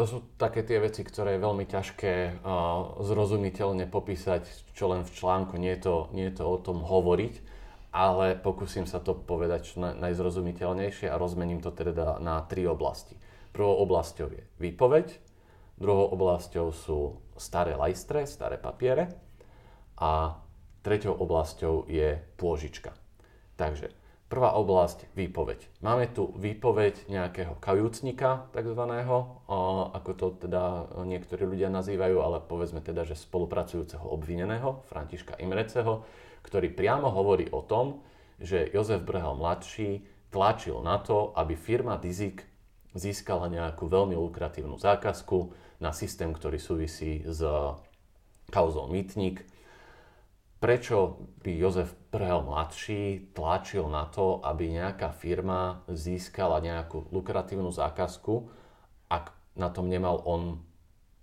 To 0.00 0.08
sú 0.08 0.24
také 0.40 0.64
tie 0.64 0.80
veci, 0.80 1.04
ktoré 1.04 1.36
je 1.36 1.44
veľmi 1.44 1.68
ťažké 1.68 2.40
uh, 2.40 3.04
zrozumiteľne 3.04 3.84
popísať, 3.84 4.72
čo 4.72 4.88
len 4.88 5.04
v 5.04 5.12
článku. 5.12 5.60
Nie 5.60 5.76
je 5.76 5.84
to, 5.84 5.94
nie 6.16 6.32
je 6.32 6.40
to 6.40 6.48
o 6.48 6.56
tom 6.56 6.80
hovoriť 6.80 7.60
ale 7.90 8.38
pokúsim 8.38 8.86
sa 8.86 9.02
to 9.02 9.18
povedať 9.18 9.74
čo 9.74 9.82
najzrozumiteľnejšie 9.82 11.10
a 11.10 11.18
rozmením 11.18 11.58
to 11.58 11.74
teda 11.74 12.22
na 12.22 12.38
tri 12.46 12.62
oblasti. 12.66 13.18
Prvou 13.50 13.82
oblasťou 13.82 14.30
je 14.30 14.42
výpoveď, 14.62 15.18
druhou 15.74 16.06
oblasťou 16.14 16.70
sú 16.70 17.18
staré 17.34 17.74
lajstre, 17.74 18.30
staré 18.30 18.62
papiere 18.62 19.10
a 19.98 20.38
treťou 20.86 21.18
oblasťou 21.18 21.90
je 21.90 22.14
pôžička. 22.38 22.94
Takže 23.58 23.90
prvá 24.30 24.54
oblasť, 24.54 25.10
výpoveď. 25.18 25.82
Máme 25.82 26.06
tu 26.06 26.30
výpoveď 26.38 27.10
nejakého 27.10 27.58
kajúcnika, 27.58 28.46
takzvaného, 28.54 29.42
ako 29.90 30.10
to 30.14 30.26
teda 30.46 30.86
niektorí 31.02 31.42
ľudia 31.50 31.66
nazývajú, 31.66 32.22
ale 32.22 32.38
povedzme 32.38 32.78
teda, 32.78 33.02
že 33.02 33.18
spolupracujúceho 33.18 34.06
obvineného, 34.06 34.86
Františka 34.86 35.34
Imreceho, 35.42 36.06
ktorý 36.46 36.70
priamo 36.70 37.10
hovorí 37.10 37.50
o 37.50 37.60
tom, 37.66 38.06
že 38.38 38.70
Jozef 38.70 39.02
Brhel 39.02 39.34
mladší 39.34 40.06
tlačil 40.30 40.78
na 40.80 41.02
to, 41.02 41.34
aby 41.34 41.58
firma 41.58 41.98
Dizik 41.98 42.46
získala 42.94 43.50
nejakú 43.50 43.90
veľmi 43.90 44.14
lukratívnu 44.14 44.78
zákazku 44.78 45.52
na 45.82 45.90
systém, 45.90 46.30
ktorý 46.30 46.62
súvisí 46.62 47.26
s 47.26 47.42
kauzou 48.54 48.86
Mýtnik. 48.86 49.42
Prečo 50.60 51.24
by 51.40 51.56
Jozef 51.56 51.96
Brhel 52.12 52.44
mladší 52.44 53.32
tlačil 53.32 53.88
na 53.88 54.04
to, 54.04 54.44
aby 54.44 54.68
nejaká 54.68 55.08
firma 55.08 55.80
získala 55.88 56.60
nejakú 56.60 57.08
lukratívnu 57.08 57.72
zákazku, 57.72 58.44
ak 59.08 59.32
na 59.56 59.72
tom 59.72 59.88
nemal 59.88 60.20
on 60.28 60.60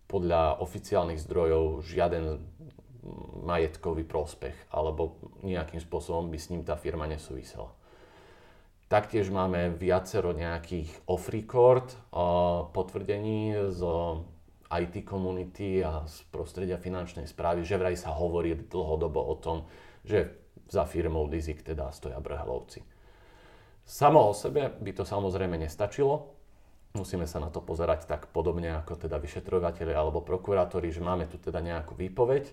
podľa 0.10 0.58
oficiálnych 0.58 1.22
zdrojov 1.22 1.86
žiaden 1.86 2.42
majetkový 3.46 4.10
prospech 4.10 4.74
alebo 4.74 5.22
nejakým 5.46 5.80
spôsobom 5.80 6.34
by 6.34 6.38
s 6.42 6.50
ním 6.50 6.66
tá 6.66 6.74
firma 6.74 7.06
nesúvisela. 7.06 7.70
Taktiež 8.90 9.30
máme 9.30 9.76
viacero 9.76 10.34
nejakých 10.34 10.90
off-record 11.06 11.92
potvrdení 12.72 13.70
z 13.70 13.82
IT 14.68 15.08
komunity 15.08 15.80
a 15.80 16.04
z 16.04 16.28
prostredia 16.28 16.76
finančnej 16.76 17.28
správy, 17.28 17.64
že 17.64 17.80
vraj 17.80 17.96
sa 17.96 18.12
hovorí 18.12 18.56
dlhodobo 18.56 19.20
o 19.24 19.36
tom, 19.40 19.58
že 20.04 20.36
za 20.68 20.84
firmou 20.84 21.28
Dizik 21.32 21.64
teda 21.64 21.92
stoja 21.96 22.20
Brhelovci. 22.20 22.84
Samo 23.88 24.28
o 24.28 24.36
sebe 24.36 24.68
by 24.84 24.92
to 24.92 25.08
samozrejme 25.08 25.56
nestačilo. 25.56 26.36
Musíme 26.92 27.24
sa 27.24 27.40
na 27.40 27.48
to 27.48 27.64
pozerať 27.64 28.04
tak 28.04 28.28
podobne 28.36 28.76
ako 28.84 29.00
teda 29.08 29.16
vyšetrovateľi 29.16 29.96
alebo 29.96 30.20
prokurátori, 30.20 30.92
že 30.92 31.00
máme 31.00 31.32
tu 31.32 31.40
teda 31.40 31.64
nejakú 31.64 31.96
výpoveď, 31.96 32.52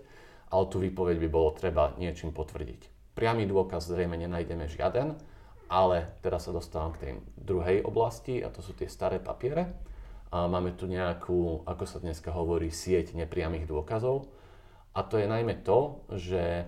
ale 0.54 0.64
tú 0.71 0.78
výpoveď 0.78 1.18
by 1.26 1.28
bolo 1.30 1.50
treba 1.50 1.90
niečím 1.99 2.30
potvrdiť. 2.30 3.14
Priamy 3.18 3.50
dôkaz 3.50 3.90
zrejme 3.90 4.14
nenájdeme 4.14 4.71
žiaden, 4.71 5.18
ale 5.66 6.14
teraz 6.23 6.47
sa 6.47 6.52
dostávam 6.54 6.94
k 6.94 7.02
tej 7.02 7.12
druhej 7.35 7.83
oblasti 7.83 8.38
a 8.38 8.50
to 8.50 8.62
sú 8.62 8.76
tie 8.76 8.87
staré 8.87 9.18
papiere. 9.18 9.75
A 10.35 10.50
máme 10.50 10.75
tu 10.75 10.91
nejakú, 10.91 11.62
ako 11.62 11.85
sa 11.87 12.03
dneska 12.03 12.35
hovorí, 12.35 12.75
sieť 12.75 13.14
nepriamých 13.14 13.71
dôkazov. 13.71 14.35
A 14.91 15.07
to 15.07 15.23
je 15.23 15.31
najmä 15.31 15.62
to, 15.62 16.03
že 16.11 16.67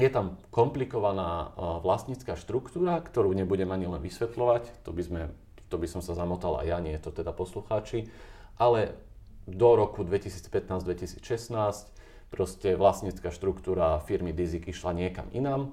je 0.00 0.08
tam 0.08 0.40
komplikovaná 0.48 1.52
vlastnícka 1.84 2.32
štruktúra, 2.32 3.04
ktorú 3.04 3.36
nebudem 3.36 3.68
ani 3.68 3.84
len 3.84 4.00
vysvetľovať, 4.00 4.88
to 4.88 4.96
by, 4.96 5.02
sme, 5.04 5.20
to 5.68 5.76
by 5.76 5.84
som 5.84 6.00
sa 6.00 6.16
zamotal 6.16 6.56
aj 6.64 6.66
ja, 6.70 6.78
nie 6.80 6.96
je 6.96 7.04
to 7.04 7.12
teda 7.12 7.36
poslucháči, 7.36 8.08
ale 8.56 8.96
do 9.44 9.76
roku 9.76 10.00
2015-2016 10.00 11.98
Proste 12.28 12.76
vlastnícka 12.76 13.32
štruktúra 13.32 13.96
firmy 14.04 14.36
Dizik 14.36 14.68
išla 14.68 14.92
niekam 14.92 15.32
inám, 15.32 15.72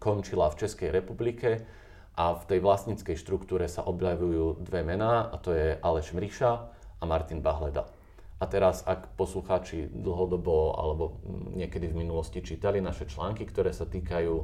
končila 0.00 0.48
v 0.48 0.64
Českej 0.64 0.88
republike 0.88 1.68
a 2.14 2.38
v 2.38 2.44
tej 2.46 2.58
vlastníckej 2.62 3.18
štruktúre 3.18 3.66
sa 3.66 3.82
objavujú 3.82 4.62
dve 4.62 4.86
mená 4.86 5.26
a 5.28 5.36
to 5.38 5.50
je 5.50 5.74
Aleš 5.82 6.14
Mriša 6.14 6.50
a 6.98 7.04
Martin 7.04 7.42
Bahleda. 7.42 7.90
A 8.38 8.44
teraz, 8.50 8.86
ak 8.86 9.14
poslucháči 9.18 9.90
dlhodobo 9.90 10.78
alebo 10.78 11.18
niekedy 11.54 11.90
v 11.90 12.06
minulosti 12.06 12.42
čítali 12.42 12.78
naše 12.78 13.06
články, 13.10 13.46
ktoré 13.46 13.74
sa 13.74 13.86
týkajú 13.86 14.34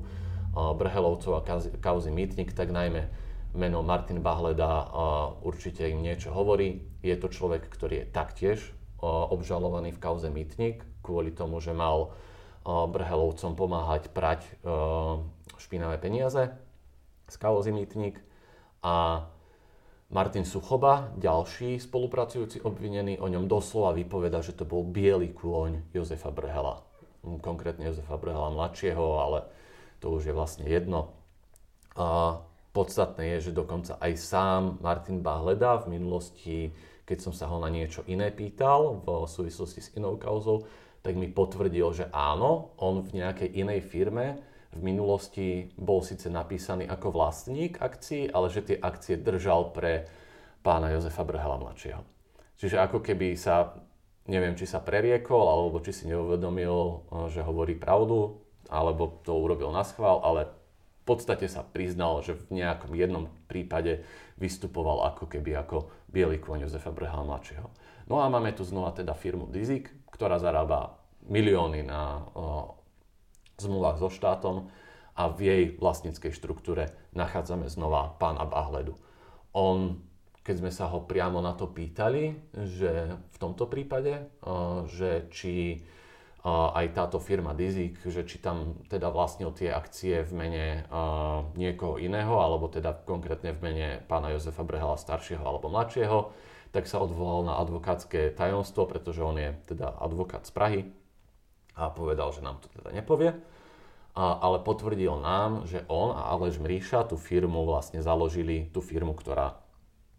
Brhelovcov 0.54 1.32
a 1.38 1.46
kauzy 1.78 2.10
Mýtnik, 2.10 2.54
tak 2.54 2.74
najmä 2.74 3.06
meno 3.54 3.82
Martin 3.86 4.22
Bahleda 4.22 4.90
určite 5.42 5.86
im 5.90 6.02
niečo 6.02 6.34
hovorí. 6.34 6.86
Je 7.02 7.14
to 7.18 7.30
človek, 7.30 7.66
ktorý 7.70 8.02
je 8.02 8.10
taktiež 8.10 8.58
obžalovaný 9.02 9.94
v 9.94 10.02
kauze 10.02 10.26
Mýtnik 10.26 10.82
kvôli 11.06 11.30
tomu, 11.30 11.62
že 11.62 11.70
mal 11.70 12.14
Brhelovcom 12.66 13.54
pomáhať 13.54 14.10
prať 14.10 14.42
špinavé 15.58 15.98
peniaze 16.02 16.50
Mýtnik. 17.70 18.18
A 18.82 19.26
Martin 20.10 20.42
Suchoba, 20.42 21.14
ďalší 21.22 21.78
spolupracujúci 21.78 22.66
obvinený, 22.66 23.22
o 23.22 23.30
ňom 23.30 23.46
doslova 23.46 23.94
vypoveda, 23.94 24.42
že 24.42 24.58
to 24.58 24.66
bol 24.66 24.82
biely 24.82 25.30
kôň 25.30 25.94
Jozefa 25.94 26.34
Brhela. 26.34 26.82
Konkrétne 27.22 27.86
Jozefa 27.86 28.18
Brhela 28.18 28.50
mladšieho, 28.50 29.06
ale 29.22 29.46
to 30.02 30.10
už 30.10 30.26
je 30.26 30.34
vlastne 30.34 30.66
jedno. 30.66 31.14
A 31.94 32.42
podstatné 32.74 33.38
je, 33.38 33.50
že 33.50 33.58
dokonca 33.58 34.02
aj 34.02 34.12
sám 34.18 34.62
Martin 34.82 35.22
Bahleda 35.22 35.78
v 35.86 35.94
minulosti, 35.94 36.74
keď 37.06 37.18
som 37.22 37.30
sa 37.30 37.46
ho 37.46 37.62
na 37.62 37.70
niečo 37.70 38.02
iné 38.10 38.34
pýtal 38.34 39.06
v 39.06 39.30
súvislosti 39.30 39.78
s 39.78 39.92
inou 39.94 40.18
kauzou, 40.18 40.66
tak 41.06 41.14
mi 41.14 41.30
potvrdil, 41.30 41.86
že 41.94 42.06
áno, 42.10 42.74
on 42.82 43.06
v 43.06 43.22
nejakej 43.22 43.50
inej 43.62 43.86
firme 43.86 44.42
v 44.70 44.80
minulosti 44.86 45.74
bol 45.74 46.00
síce 46.00 46.30
napísaný 46.30 46.86
ako 46.86 47.10
vlastník 47.10 47.82
akcií, 47.82 48.30
ale 48.30 48.46
že 48.54 48.62
tie 48.62 48.76
akcie 48.78 49.18
držal 49.18 49.74
pre 49.74 50.06
pána 50.62 50.94
Jozefa 50.94 51.26
Brhela 51.26 51.58
mladšieho. 51.58 52.02
Čiže 52.60 52.76
ako 52.78 53.02
keby 53.02 53.34
sa, 53.34 53.74
neviem, 54.28 54.54
či 54.54 54.68
sa 54.68 54.78
preriekol, 54.78 55.48
alebo 55.48 55.82
či 55.82 55.90
si 55.90 56.04
neuvedomil, 56.06 57.02
že 57.32 57.42
hovorí 57.42 57.74
pravdu, 57.74 58.38
alebo 58.70 59.18
to 59.26 59.34
urobil 59.34 59.74
na 59.74 59.82
schvál, 59.82 60.22
ale 60.22 60.46
v 61.02 61.04
podstate 61.08 61.50
sa 61.50 61.66
priznal, 61.66 62.22
že 62.22 62.38
v 62.38 62.62
nejakom 62.62 62.94
jednom 62.94 63.26
prípade 63.50 64.06
vystupoval 64.38 65.02
ako 65.10 65.26
keby 65.26 65.58
ako 65.58 65.90
biely 66.06 66.38
kôň 66.38 66.68
Jozefa 66.68 66.94
Brhala 66.94 67.26
mladšieho. 67.26 67.66
No 68.06 68.22
a 68.22 68.30
máme 68.30 68.54
tu 68.54 68.62
znova 68.62 68.94
teda 68.94 69.18
firmu 69.18 69.50
Dizik, 69.50 69.90
ktorá 70.14 70.38
zarába 70.38 71.00
milióny 71.26 71.82
na 71.82 72.22
o, 72.36 72.78
zmluvách 73.60 74.00
so 74.00 74.08
štátom 74.08 74.72
a 75.14 75.28
v 75.28 75.38
jej 75.44 75.64
vlastníckej 75.76 76.32
štruktúre 76.32 76.96
nachádzame 77.12 77.68
znova 77.68 78.16
pána 78.16 78.48
Bahledu. 78.48 78.96
On, 79.52 80.00
keď 80.40 80.54
sme 80.64 80.72
sa 80.72 80.88
ho 80.88 81.04
priamo 81.04 81.44
na 81.44 81.52
to 81.52 81.68
pýtali, 81.68 82.38
že 82.56 83.18
v 83.18 83.36
tomto 83.36 83.68
prípade, 83.68 84.24
o, 84.40 84.86
že 84.88 85.28
či 85.28 85.84
aj 86.44 86.96
táto 86.96 87.20
firma 87.20 87.52
Dizik, 87.52 88.00
že 88.00 88.24
či 88.24 88.40
tam 88.40 88.80
teda 88.88 89.12
vlastnil 89.12 89.52
tie 89.52 89.68
akcie 89.68 90.24
v 90.24 90.32
mene 90.32 90.66
uh, 90.88 91.44
niekoho 91.52 92.00
iného, 92.00 92.40
alebo 92.40 92.64
teda 92.72 92.96
konkrétne 93.04 93.52
v 93.52 93.60
mene 93.60 93.88
pána 94.08 94.32
Jozefa 94.32 94.64
Brehala 94.64 94.96
staršieho 94.96 95.44
alebo 95.44 95.68
mladšieho, 95.68 96.32
tak 96.72 96.88
sa 96.88 97.04
odvolal 97.04 97.44
na 97.44 97.54
advokátske 97.60 98.32
tajomstvo, 98.32 98.88
pretože 98.88 99.20
on 99.20 99.36
je 99.36 99.52
teda 99.68 99.92
advokát 100.00 100.48
z 100.48 100.52
Prahy 100.56 100.80
a 101.80 101.88
povedal, 101.88 102.28
že 102.36 102.44
nám 102.44 102.60
to 102.60 102.68
teda 102.68 102.92
nepovie. 102.92 103.32
A, 104.12 104.36
ale 104.36 104.60
potvrdil 104.60 105.16
nám, 105.16 105.64
že 105.64 105.86
on 105.88 106.12
a 106.12 106.28
Aleš 106.28 106.60
Mríša 106.60 107.08
tú 107.08 107.16
firmu 107.16 107.64
vlastne 107.64 108.04
založili, 108.04 108.68
tú 108.68 108.84
firmu, 108.84 109.16
ktorá 109.16 109.56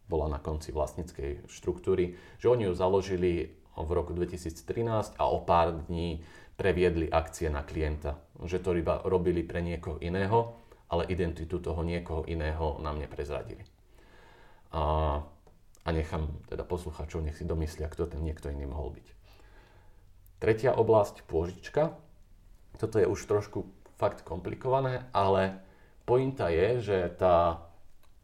bola 0.09 0.25
na 0.25 0.39
konci 0.41 0.73
vlastníckej 0.73 1.45
štruktúry, 1.45 2.17
že 2.41 2.49
oni 2.49 2.67
ju 2.67 2.73
založili 2.73 3.53
v 3.77 3.91
roku 3.93 4.11
2013 4.11 5.15
a 5.15 5.23
o 5.29 5.39
pár 5.45 5.87
dní 5.87 6.25
previedli 6.59 7.07
akcie 7.07 7.47
na 7.47 7.63
klienta. 7.63 8.19
Že 8.41 8.57
to 8.59 8.69
iba 8.75 8.99
robili 9.07 9.45
pre 9.45 9.63
niekoho 9.63 10.01
iného, 10.03 10.57
ale 10.91 11.07
identitu 11.07 11.63
toho 11.63 11.79
niekoho 11.85 12.27
iného 12.27 12.81
nám 12.83 12.99
neprezradili. 12.99 13.63
A, 14.75 15.19
a 15.83 15.89
nechám 15.89 16.27
teda 16.51 16.67
posluchačov, 16.67 17.23
nech 17.23 17.39
si 17.39 17.47
domyslia, 17.47 17.87
kto 17.87 18.11
ten 18.11 18.21
niekto 18.23 18.51
iný 18.51 18.67
mohol 18.67 18.99
byť. 18.99 19.20
Tretia 20.41 20.73
oblasť, 20.73 21.21
pôžička. 21.29 21.93
Toto 22.81 22.97
je 22.97 23.05
už 23.05 23.21
trošku 23.29 23.69
fakt 24.01 24.25
komplikované, 24.25 25.05
ale 25.13 25.61
pointa 26.09 26.49
je, 26.49 26.81
že 26.81 26.97
tá 27.13 27.61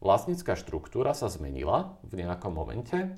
vlastnícka 0.02 0.58
štruktúra 0.58 1.14
sa 1.14 1.30
zmenila 1.30 1.94
v 2.02 2.26
nejakom 2.26 2.50
momente 2.50 3.14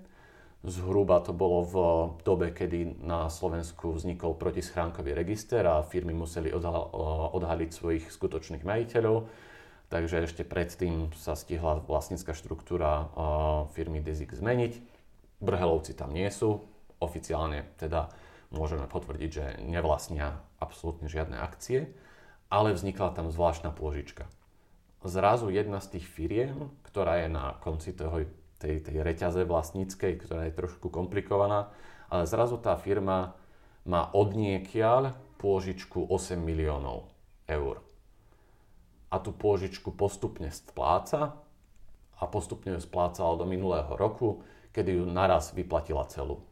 Zhruba 0.61 1.25
to 1.25 1.33
bolo 1.33 1.65
v 1.65 1.77
dobe, 2.21 2.53
kedy 2.53 3.01
na 3.01 3.33
Slovensku 3.33 3.97
vznikol 3.97 4.37
protischránkový 4.37 5.17
register 5.17 5.65
a 5.65 5.81
firmy 5.81 6.13
museli 6.13 6.53
odhaliť 6.53 7.71
svojich 7.73 8.05
skutočných 8.13 8.61
majiteľov. 8.61 9.25
Takže 9.89 10.21
ešte 10.21 10.45
predtým 10.45 11.17
sa 11.17 11.33
stihla 11.33 11.81
vlastnícka 11.89 12.37
štruktúra 12.37 13.09
firmy 13.73 14.05
Dizik 14.05 14.37
zmeniť. 14.37 14.85
Brhelovci 15.41 15.97
tam 15.97 16.13
nie 16.13 16.29
sú. 16.29 16.61
Oficiálne 17.01 17.65
teda 17.81 18.13
môžeme 18.51 18.87
potvrdiť, 18.87 19.31
že 19.31 19.45
nevlastnia 19.63 20.43
absolútne 20.59 21.07
žiadne 21.07 21.39
akcie, 21.39 21.91
ale 22.51 22.75
vznikla 22.75 23.15
tam 23.15 23.31
zvláštna 23.31 23.71
pôžička. 23.71 24.27
Zrazu 25.01 25.49
jedna 25.49 25.81
z 25.81 25.97
tých 25.97 26.07
firiem, 26.07 26.69
ktorá 26.85 27.25
je 27.25 27.29
na 27.33 27.57
konci 27.63 27.97
toho 27.97 28.29
tej, 28.61 28.85
tej 28.85 29.01
reťaze 29.01 29.49
vlastníckej, 29.49 30.21
ktorá 30.21 30.51
je 30.51 30.59
trošku 30.59 30.93
komplikovaná, 30.93 31.73
ale 32.13 32.29
zrazu 32.29 32.61
tá 32.61 32.77
firma 32.77 33.33
má 33.89 34.13
od 34.13 34.37
niekiaľ 34.37 35.17
pôžičku 35.41 36.05
8 36.13 36.37
miliónov 36.37 37.09
eur. 37.49 37.81
A 39.09 39.17
tú 39.19 39.33
pôžičku 39.33 39.97
postupne 39.97 40.53
spláca 40.53 41.41
a 42.21 42.25
postupne 42.29 42.77
ju 42.77 42.81
splácala 42.85 43.41
do 43.41 43.49
minulého 43.49 43.89
roku, 43.97 44.45
kedy 44.77 45.01
ju 45.01 45.05
naraz 45.09 45.57
vyplatila 45.57 46.05
celú. 46.13 46.45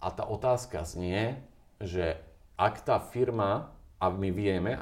A 0.00 0.08
tá 0.10 0.24
otázka 0.24 0.82
znie, 0.88 1.38
že 1.80 2.16
ak 2.56 2.84
tá 2.84 3.00
firma, 3.00 3.72
a 4.00 4.08
my 4.08 4.32
vieme 4.32 4.80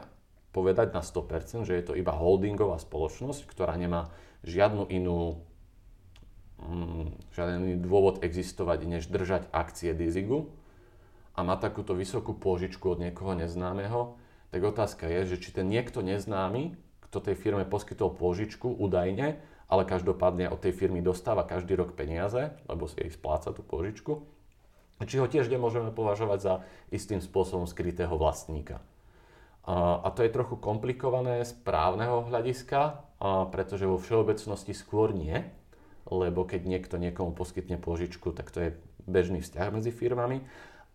povedať 0.55 0.95
na 0.95 1.03
100%, 1.03 1.67
že 1.67 1.75
je 1.75 1.85
to 1.85 1.99
iba 1.99 2.15
holdingová 2.15 2.79
spoločnosť, 2.79 3.51
ktorá 3.51 3.75
nemá 3.75 4.15
žiadnu 4.47 4.87
inú 4.95 5.43
Mm, 6.59 7.15
žiaden 7.39 7.79
dôvod 7.87 8.19
existovať, 8.27 8.83
než 8.83 9.07
držať 9.07 9.47
akcie 9.55 9.95
Dizigu 9.95 10.51
a 11.39 11.47
má 11.47 11.55
takúto 11.55 11.95
vysokú 11.95 12.35
pôžičku 12.35 12.83
od 12.83 12.99
niekoho 12.99 13.39
neznámeho, 13.39 14.19
tak 14.51 14.67
otázka 14.67 15.07
je, 15.07 15.35
že 15.35 15.37
či 15.39 15.55
ten 15.55 15.71
niekto 15.71 16.03
neznámy, 16.03 16.75
kto 17.07 17.23
tej 17.23 17.39
firme 17.39 17.63
poskytol 17.63 18.11
pôžičku 18.11 18.75
údajne, 18.75 19.39
ale 19.71 19.83
každopádne 19.87 20.51
od 20.51 20.59
tej 20.59 20.75
firmy 20.75 20.99
dostáva 20.99 21.47
každý 21.47 21.79
rok 21.79 21.95
peniaze, 21.95 22.51
lebo 22.67 22.91
si 22.91 22.99
jej 23.07 23.15
spláca 23.15 23.55
tú 23.55 23.63
pôžičku, 23.63 24.27
či 25.07 25.23
ho 25.23 25.31
tiež 25.31 25.47
nemôžeme 25.47 25.95
považovať 25.95 26.39
za 26.41 26.55
istým 26.91 27.23
spôsobom 27.23 27.71
skrytého 27.71 28.15
vlastníka. 28.19 28.83
A 29.69 30.09
to 30.17 30.25
je 30.25 30.33
trochu 30.33 30.57
komplikované 30.57 31.45
z 31.45 31.53
právneho 31.61 32.25
hľadiska, 32.25 33.05
pretože 33.53 33.85
vo 33.85 34.01
všeobecnosti 34.01 34.73
skôr 34.73 35.13
nie, 35.13 35.45
lebo 36.09 36.49
keď 36.49 36.65
niekto 36.65 36.97
niekomu 36.97 37.37
poskytne 37.37 37.77
pôžičku, 37.77 38.33
tak 38.33 38.49
to 38.49 38.59
je 38.65 38.71
bežný 39.05 39.45
vzťah 39.45 39.69
medzi 39.69 39.93
firmami. 39.93 40.41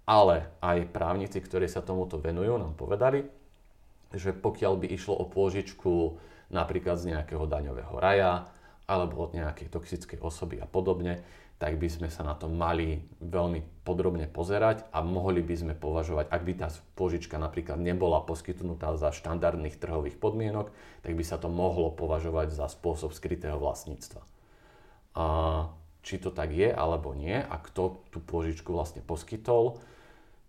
Ale 0.03 0.51
aj 0.59 0.91
právnici, 0.91 1.39
ktorí 1.39 1.69
sa 1.69 1.85
tomuto 1.85 2.19
venujú, 2.19 2.59
nám 2.59 2.73
povedali, 2.75 3.23
že 4.11 4.35
pokiaľ 4.35 4.73
by 4.83 4.87
išlo 4.89 5.15
o 5.15 5.29
pôžičku 5.29 6.19
napríklad 6.51 6.97
z 6.99 7.15
nejakého 7.15 7.45
daňového 7.47 7.95
raja 8.01 8.49
alebo 8.87 9.23
od 9.23 9.31
nejakej 9.35 9.71
toxickej 9.71 10.19
osoby 10.19 10.59
a 10.59 10.67
podobne, 10.67 11.23
tak 11.61 11.79
by 11.79 11.87
sme 11.87 12.09
sa 12.11 12.27
na 12.27 12.35
to 12.35 12.51
mali 12.51 12.99
veľmi 13.23 13.87
podrobne 13.87 14.27
pozerať 14.27 14.83
a 14.91 14.99
mohli 14.99 15.39
by 15.39 15.55
sme 15.55 15.73
považovať, 15.79 16.27
ak 16.27 16.41
by 16.43 16.53
tá 16.59 16.67
pôžička 16.99 17.39
napríklad 17.39 17.79
nebola 17.79 18.19
poskytnutá 18.19 18.99
za 18.99 19.15
štandardných 19.15 19.79
trhových 19.79 20.19
podmienok, 20.19 20.75
tak 21.07 21.13
by 21.15 21.23
sa 21.23 21.39
to 21.39 21.47
mohlo 21.47 21.87
považovať 21.95 22.51
za 22.51 22.67
spôsob 22.67 23.15
skrytého 23.15 23.55
vlastníctva. 23.55 24.19
A 25.15 25.25
či 26.03 26.19
to 26.19 26.35
tak 26.35 26.51
je 26.51 26.67
alebo 26.67 27.15
nie 27.15 27.39
a 27.39 27.55
kto 27.55 28.03
tú 28.11 28.19
pôžičku 28.19 28.75
vlastne 28.75 28.99
poskytol, 28.99 29.79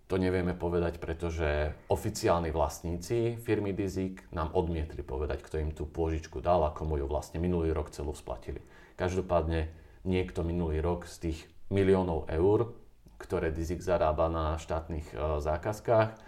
to 0.05 0.21
nevieme 0.21 0.53
povedať, 0.53 1.01
pretože 1.01 1.73
oficiálni 1.89 2.53
vlastníci 2.53 3.41
firmy 3.41 3.73
Dizik 3.73 4.29
nám 4.37 4.53
odmietli 4.53 5.01
povedať, 5.01 5.41
kto 5.41 5.57
im 5.65 5.73
tú 5.73 5.89
pôžičku 5.89 6.45
dal 6.45 6.61
a 6.69 6.77
komu 6.77 7.01
ju 7.01 7.09
vlastne 7.09 7.41
minulý 7.41 7.73
rok 7.73 7.89
celú 7.89 8.13
splatili. 8.13 8.61
Každopádne 9.01 9.73
niekto 10.05 10.45
minulý 10.45 10.85
rok 10.85 11.09
z 11.09 11.31
tých 11.31 11.39
miliónov 11.73 12.29
eur, 12.29 12.77
ktoré 13.17 13.49
Dizik 13.49 13.81
zarába 13.81 14.29
na 14.29 14.61
štátnych 14.61 15.17
e, 15.17 15.41
zákazkách, 15.41 16.21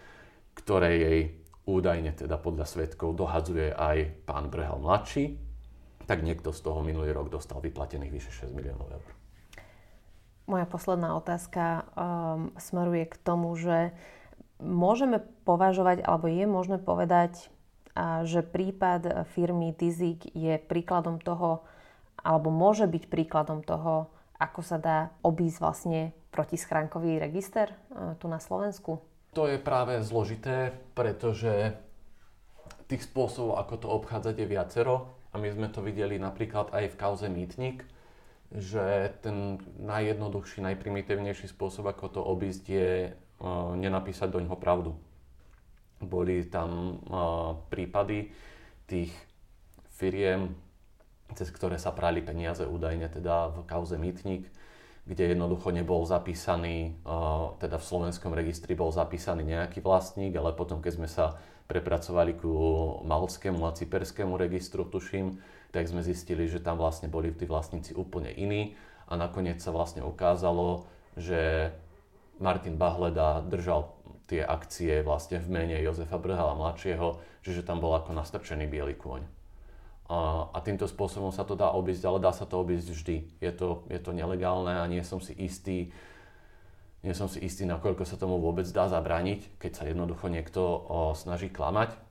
ktoré 0.57 0.91
jej 0.97 1.21
údajne 1.69 2.17
teda 2.17 2.41
podľa 2.41 2.65
svetkov 2.65 3.13
dohadzuje 3.13 3.77
aj 3.77 4.25
pán 4.25 4.49
Brehel 4.49 4.81
mladší, 4.81 5.37
tak 6.09 6.25
niekto 6.25 6.55
z 6.55 6.65
toho 6.65 6.81
minulý 6.81 7.13
rok 7.13 7.29
dostal 7.29 7.61
vyplatených 7.61 8.15
vyše 8.15 8.33
6 8.49 8.57
miliónov 8.57 8.89
eur. 8.89 9.26
Moja 10.47 10.67
posledná 10.67 11.19
otázka 11.19 11.83
um, 11.83 12.55
smeruje 12.55 13.11
k 13.11 13.17
tomu, 13.19 13.55
že 13.59 13.91
môžeme 14.63 15.21
považovať, 15.45 16.07
alebo 16.07 16.31
je 16.31 16.47
možné 16.47 16.79
povedať, 16.81 17.51
a, 17.97 18.25
že 18.25 18.47
prípad 18.47 19.29
firmy 19.35 19.75
Dizik 19.75 20.29
je 20.33 20.57
príkladom 20.61 21.21
toho, 21.21 21.67
alebo 22.21 22.49
môže 22.49 22.89
byť 22.89 23.05
príkladom 23.11 23.61
toho, 23.67 24.09
ako 24.37 24.61
sa 24.61 24.77
dá 24.77 24.99
obísť 25.25 25.59
vlastne 25.61 26.01
protischránkový 26.33 27.21
register 27.21 27.73
a, 27.93 28.15
tu 28.17 28.29
na 28.29 28.41
Slovensku? 28.41 29.01
To 29.37 29.45
je 29.51 29.61
práve 29.61 30.01
zložité, 30.01 30.73
pretože 30.97 31.77
tých 32.89 33.05
spôsobov, 33.05 33.61
ako 33.61 33.75
to 33.77 33.89
obchádzať 33.93 34.47
viacero 34.49 35.13
a 35.33 35.37
my 35.37 35.53
sme 35.53 35.69
to 35.69 35.85
videli 35.85 36.17
napríklad 36.17 36.73
aj 36.73 36.95
v 36.95 36.99
kauze 36.99 37.27
Mýtnik, 37.29 37.85
že 38.55 39.15
ten 39.21 39.59
najjednoduchší, 39.81 40.63
najprimitívnejší 40.63 41.51
spôsob, 41.51 41.91
ako 41.91 42.05
to 42.09 42.21
obísť, 42.23 42.65
je 42.69 42.91
uh, 43.11 43.75
nenapísať 43.75 44.29
do 44.31 44.39
ňoho 44.43 44.59
pravdu. 44.59 44.93
Boli 45.99 46.47
tam 46.47 47.01
uh, 47.09 47.59
prípady 47.73 48.31
tých 48.87 49.11
firiem, 49.97 50.55
cez 51.35 51.51
ktoré 51.51 51.81
sa 51.81 51.91
prali 51.91 52.23
peniaze 52.23 52.63
údajne 52.63 53.11
teda 53.11 53.51
v 53.51 53.57
kauze 53.67 53.99
Mýtnik, 53.99 54.47
kde 55.07 55.35
jednoducho 55.35 55.75
nebol 55.75 56.07
zapísaný, 56.07 56.95
uh, 57.03 57.59
teda 57.59 57.83
v 57.83 57.89
slovenskom 57.89 58.31
registri 58.31 58.79
bol 58.79 58.95
zapísaný 58.95 59.43
nejaký 59.43 59.83
vlastník, 59.83 60.35
ale 60.39 60.55
potom, 60.55 60.79
keď 60.79 60.93
sme 60.95 61.09
sa 61.11 61.39
prepracovali 61.67 62.39
ku 62.39 62.53
malskému 63.03 63.67
a 63.67 63.75
cyperskému 63.75 64.39
registru, 64.39 64.87
tuším, 64.87 65.43
tak 65.77 65.93
sme 65.93 66.01
zistili, 66.01 66.49
že 66.49 66.65
tam 66.65 66.81
vlastne 66.81 67.13
boli 67.13 67.29
tí 67.37 67.45
vlastníci 67.45 67.93
úplne 67.93 68.33
iní 68.33 68.73
a 69.05 69.21
nakoniec 69.21 69.61
sa 69.61 69.77
vlastne 69.77 70.01
ukázalo, 70.01 70.89
že 71.21 71.71
Martin 72.41 72.81
Bahleda 72.81 73.45
držal 73.45 73.93
tie 74.27 74.41
akcie 74.41 75.05
vlastne 75.05 75.39
v 75.39 75.53
mene 75.53 75.77
Jozefa 75.85 76.17
Brhala 76.17 76.57
mladšieho, 76.57 77.21
čiže 77.45 77.63
tam 77.63 77.79
bol 77.79 77.95
ako 77.95 78.17
nastrčený 78.17 78.67
biely 78.67 78.97
kôň. 78.97 79.23
A, 80.07 80.49
a 80.55 80.59
týmto 80.63 80.87
spôsobom 80.87 81.35
sa 81.35 81.43
to 81.43 81.59
dá 81.59 81.71
obísť, 81.75 82.03
ale 82.07 82.23
dá 82.23 82.31
sa 82.31 82.47
to 82.47 82.63
obísť 82.63 82.89
vždy. 82.95 83.17
Je 83.43 83.53
to, 83.53 83.85
je 83.91 83.99
to 83.99 84.15
nelegálne 84.15 84.71
a 84.71 84.85
nie 84.87 85.03
som 85.03 85.19
si 85.19 85.35
istý, 85.35 85.91
nie 87.03 87.15
som 87.15 87.31
si 87.31 87.43
istý, 87.43 87.67
nakoľko 87.67 88.03
sa 88.07 88.19
tomu 88.19 88.39
vôbec 88.39 88.67
dá 88.71 88.91
zabrániť, 88.91 89.61
keď 89.63 89.73
sa 89.77 89.85
jednoducho 89.87 90.27
niekto 90.31 90.63
o, 90.63 90.79
snaží 91.15 91.51
klamať. 91.51 92.06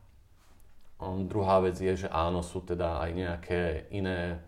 O, 0.95 1.19
druhá 1.27 1.59
vec 1.59 1.75
je, 1.75 2.07
že 2.07 2.09
áno, 2.11 2.39
sú 2.39 2.63
teda 2.63 3.03
aj 3.03 3.09
nejaké 3.11 3.61
iné 3.91 4.39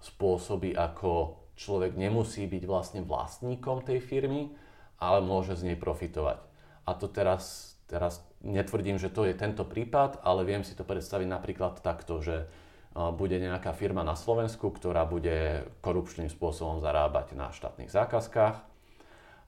spôsoby, 0.00 0.72
ako 0.72 1.36
človek 1.60 1.92
nemusí 1.92 2.48
byť 2.48 2.62
vlastne 2.64 3.00
vlastníkom 3.04 3.84
tej 3.84 4.00
firmy, 4.00 4.48
ale 4.96 5.20
môže 5.20 5.60
z 5.60 5.72
nej 5.72 5.76
profitovať. 5.76 6.40
A 6.88 6.96
to 6.96 7.04
teraz, 7.04 7.76
teraz 7.84 8.24
netvrdím, 8.40 8.96
že 8.96 9.12
to 9.12 9.28
je 9.28 9.36
tento 9.36 9.68
prípad, 9.68 10.24
ale 10.24 10.48
viem 10.48 10.64
si 10.64 10.72
to 10.72 10.88
predstaviť 10.88 11.28
napríklad 11.28 11.84
takto, 11.84 12.24
že 12.24 12.48
bude 12.96 13.38
nejaká 13.38 13.70
firma 13.70 14.02
na 14.02 14.18
Slovensku, 14.18 14.72
ktorá 14.72 15.06
bude 15.06 15.68
korupčným 15.84 16.26
spôsobom 16.26 16.82
zarábať 16.82 17.38
na 17.38 17.52
štátnych 17.54 17.92
zákazkách 17.92 18.56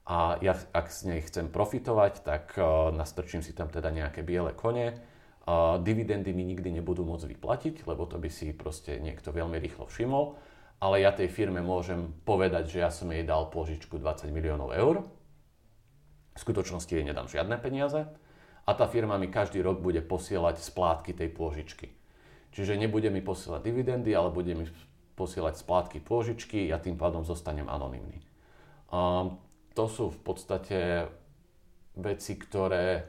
a 0.07 0.35
ja 0.39 0.53
ak 0.71 0.87
z 0.87 1.01
nej 1.11 1.19
chcem 1.27 1.51
profitovať, 1.51 2.23
tak 2.23 2.55
nastrčím 2.95 3.43
si 3.43 3.51
tam 3.51 3.67
teda 3.67 3.91
nejaké 3.91 4.23
biele 4.23 4.55
kone, 4.55 4.95
dividendy 5.83 6.31
mi 6.31 6.47
nikdy 6.47 6.79
nebudú 6.79 7.03
môcť 7.03 7.27
vyplatiť, 7.35 7.75
lebo 7.83 8.07
to 8.07 8.15
by 8.19 8.31
si 8.31 8.55
proste 8.55 8.99
niekto 9.03 9.35
veľmi 9.35 9.59
rýchlo 9.59 9.87
všimol 9.87 10.39
ale 10.83 10.99
ja 10.99 11.15
tej 11.15 11.31
firme 11.31 11.63
môžem 11.63 12.11
povedať, 12.27 12.67
že 12.67 12.77
ja 12.83 12.91
som 12.91 13.07
jej 13.07 13.23
dal 13.23 13.47
požičku 13.47 13.95
20 13.95 14.27
miliónov 14.35 14.75
eur. 14.75 15.07
V 16.35 16.39
skutočnosti 16.43 16.91
jej 16.91 17.07
nedám 17.07 17.31
žiadne 17.31 17.55
peniaze 17.63 18.03
a 18.67 18.71
tá 18.75 18.83
firma 18.91 19.15
mi 19.15 19.31
každý 19.31 19.63
rok 19.63 19.79
bude 19.79 20.03
posielať 20.03 20.59
splátky 20.59 21.15
tej 21.15 21.31
pôžičky. 21.31 21.87
Čiže 22.51 22.75
nebude 22.75 23.07
mi 23.07 23.23
posielať 23.23 23.63
dividendy, 23.63 24.11
ale 24.11 24.27
bude 24.27 24.51
mi 24.59 24.67
posielať 25.15 25.63
splátky 25.63 26.03
pôžičky, 26.03 26.67
ja 26.67 26.83
tým 26.83 26.99
pádom 26.99 27.23
zostanem 27.23 27.71
anonymný. 27.71 28.19
A 28.91 29.31
to 29.71 29.85
sú 29.87 30.11
v 30.11 30.19
podstate 30.19 31.07
veci, 31.95 32.35
ktoré 32.35 33.07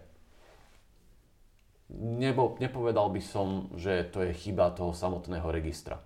nebo, 1.98 2.58
nepovedal 2.58 3.10
by 3.10 3.22
som, 3.22 3.70
že 3.78 4.10
to 4.10 4.26
je 4.26 4.34
chyba 4.34 4.74
toho 4.74 4.90
samotného 4.90 5.46
registra 5.48 6.02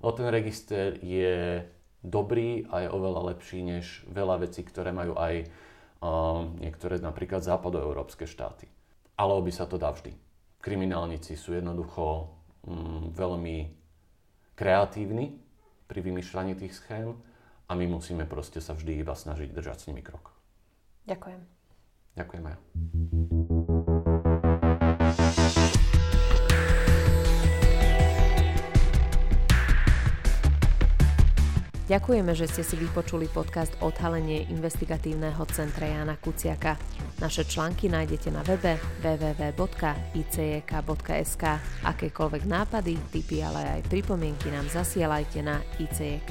No 0.00 0.12
ten 0.12 0.28
register 0.28 1.00
je 1.00 1.64
dobrý 2.04 2.68
a 2.68 2.84
je 2.84 2.88
oveľa 2.92 3.34
lepší 3.34 3.64
než 3.64 4.04
veľa 4.12 4.44
vecí, 4.44 4.60
ktoré 4.62 4.92
majú 4.92 5.16
aj 5.16 5.48
um, 5.98 6.54
niektoré 6.60 7.00
napríklad 7.00 7.40
západoeurópske 7.40 8.28
štáty. 8.28 8.68
Ale 9.16 9.32
by 9.40 9.52
sa 9.52 9.64
to 9.64 9.80
dá 9.80 9.90
vždy. 9.90 10.12
Kriminálnici 10.60 11.34
sú 11.34 11.56
jednoducho 11.56 12.28
um, 12.68 13.08
veľmi 13.16 13.72
kreatívni 14.52 15.40
pri 15.88 15.98
vymýšľaní 16.04 16.54
tých 16.54 16.76
schém 16.76 17.16
a 17.66 17.72
my 17.72 17.86
musíme 17.88 18.28
proste 18.28 18.60
sa 18.60 18.76
vždy 18.76 19.00
iba 19.00 19.16
snažiť 19.16 19.48
držať 19.50 19.76
s 19.80 19.86
nimi 19.88 20.04
krok. 20.04 20.36
Ďakujem. 21.08 21.40
Ďakujem, 22.16 22.42
Maja. 22.44 23.55
Ďakujeme, 31.86 32.34
že 32.34 32.50
ste 32.50 32.66
si 32.66 32.74
vypočuli 32.74 33.30
podcast 33.30 33.78
Odhalenie 33.78 34.50
investigatívneho 34.50 35.38
centra 35.54 35.86
Jana 35.86 36.18
Kuciaka. 36.18 36.74
Naše 37.22 37.46
články 37.46 37.86
nájdete 37.86 38.34
na 38.34 38.42
webe 38.42 38.74
www.icek.sk. 39.06 39.54
Akékoľvek 41.86 42.42
nápady, 42.42 42.98
tipy, 43.14 43.38
ale 43.38 43.78
aj 43.78 43.86
pripomienky 43.86 44.50
nám 44.50 44.66
zasielajte 44.66 45.46
na 45.46 45.62
icek.icek.sk. 45.78 46.26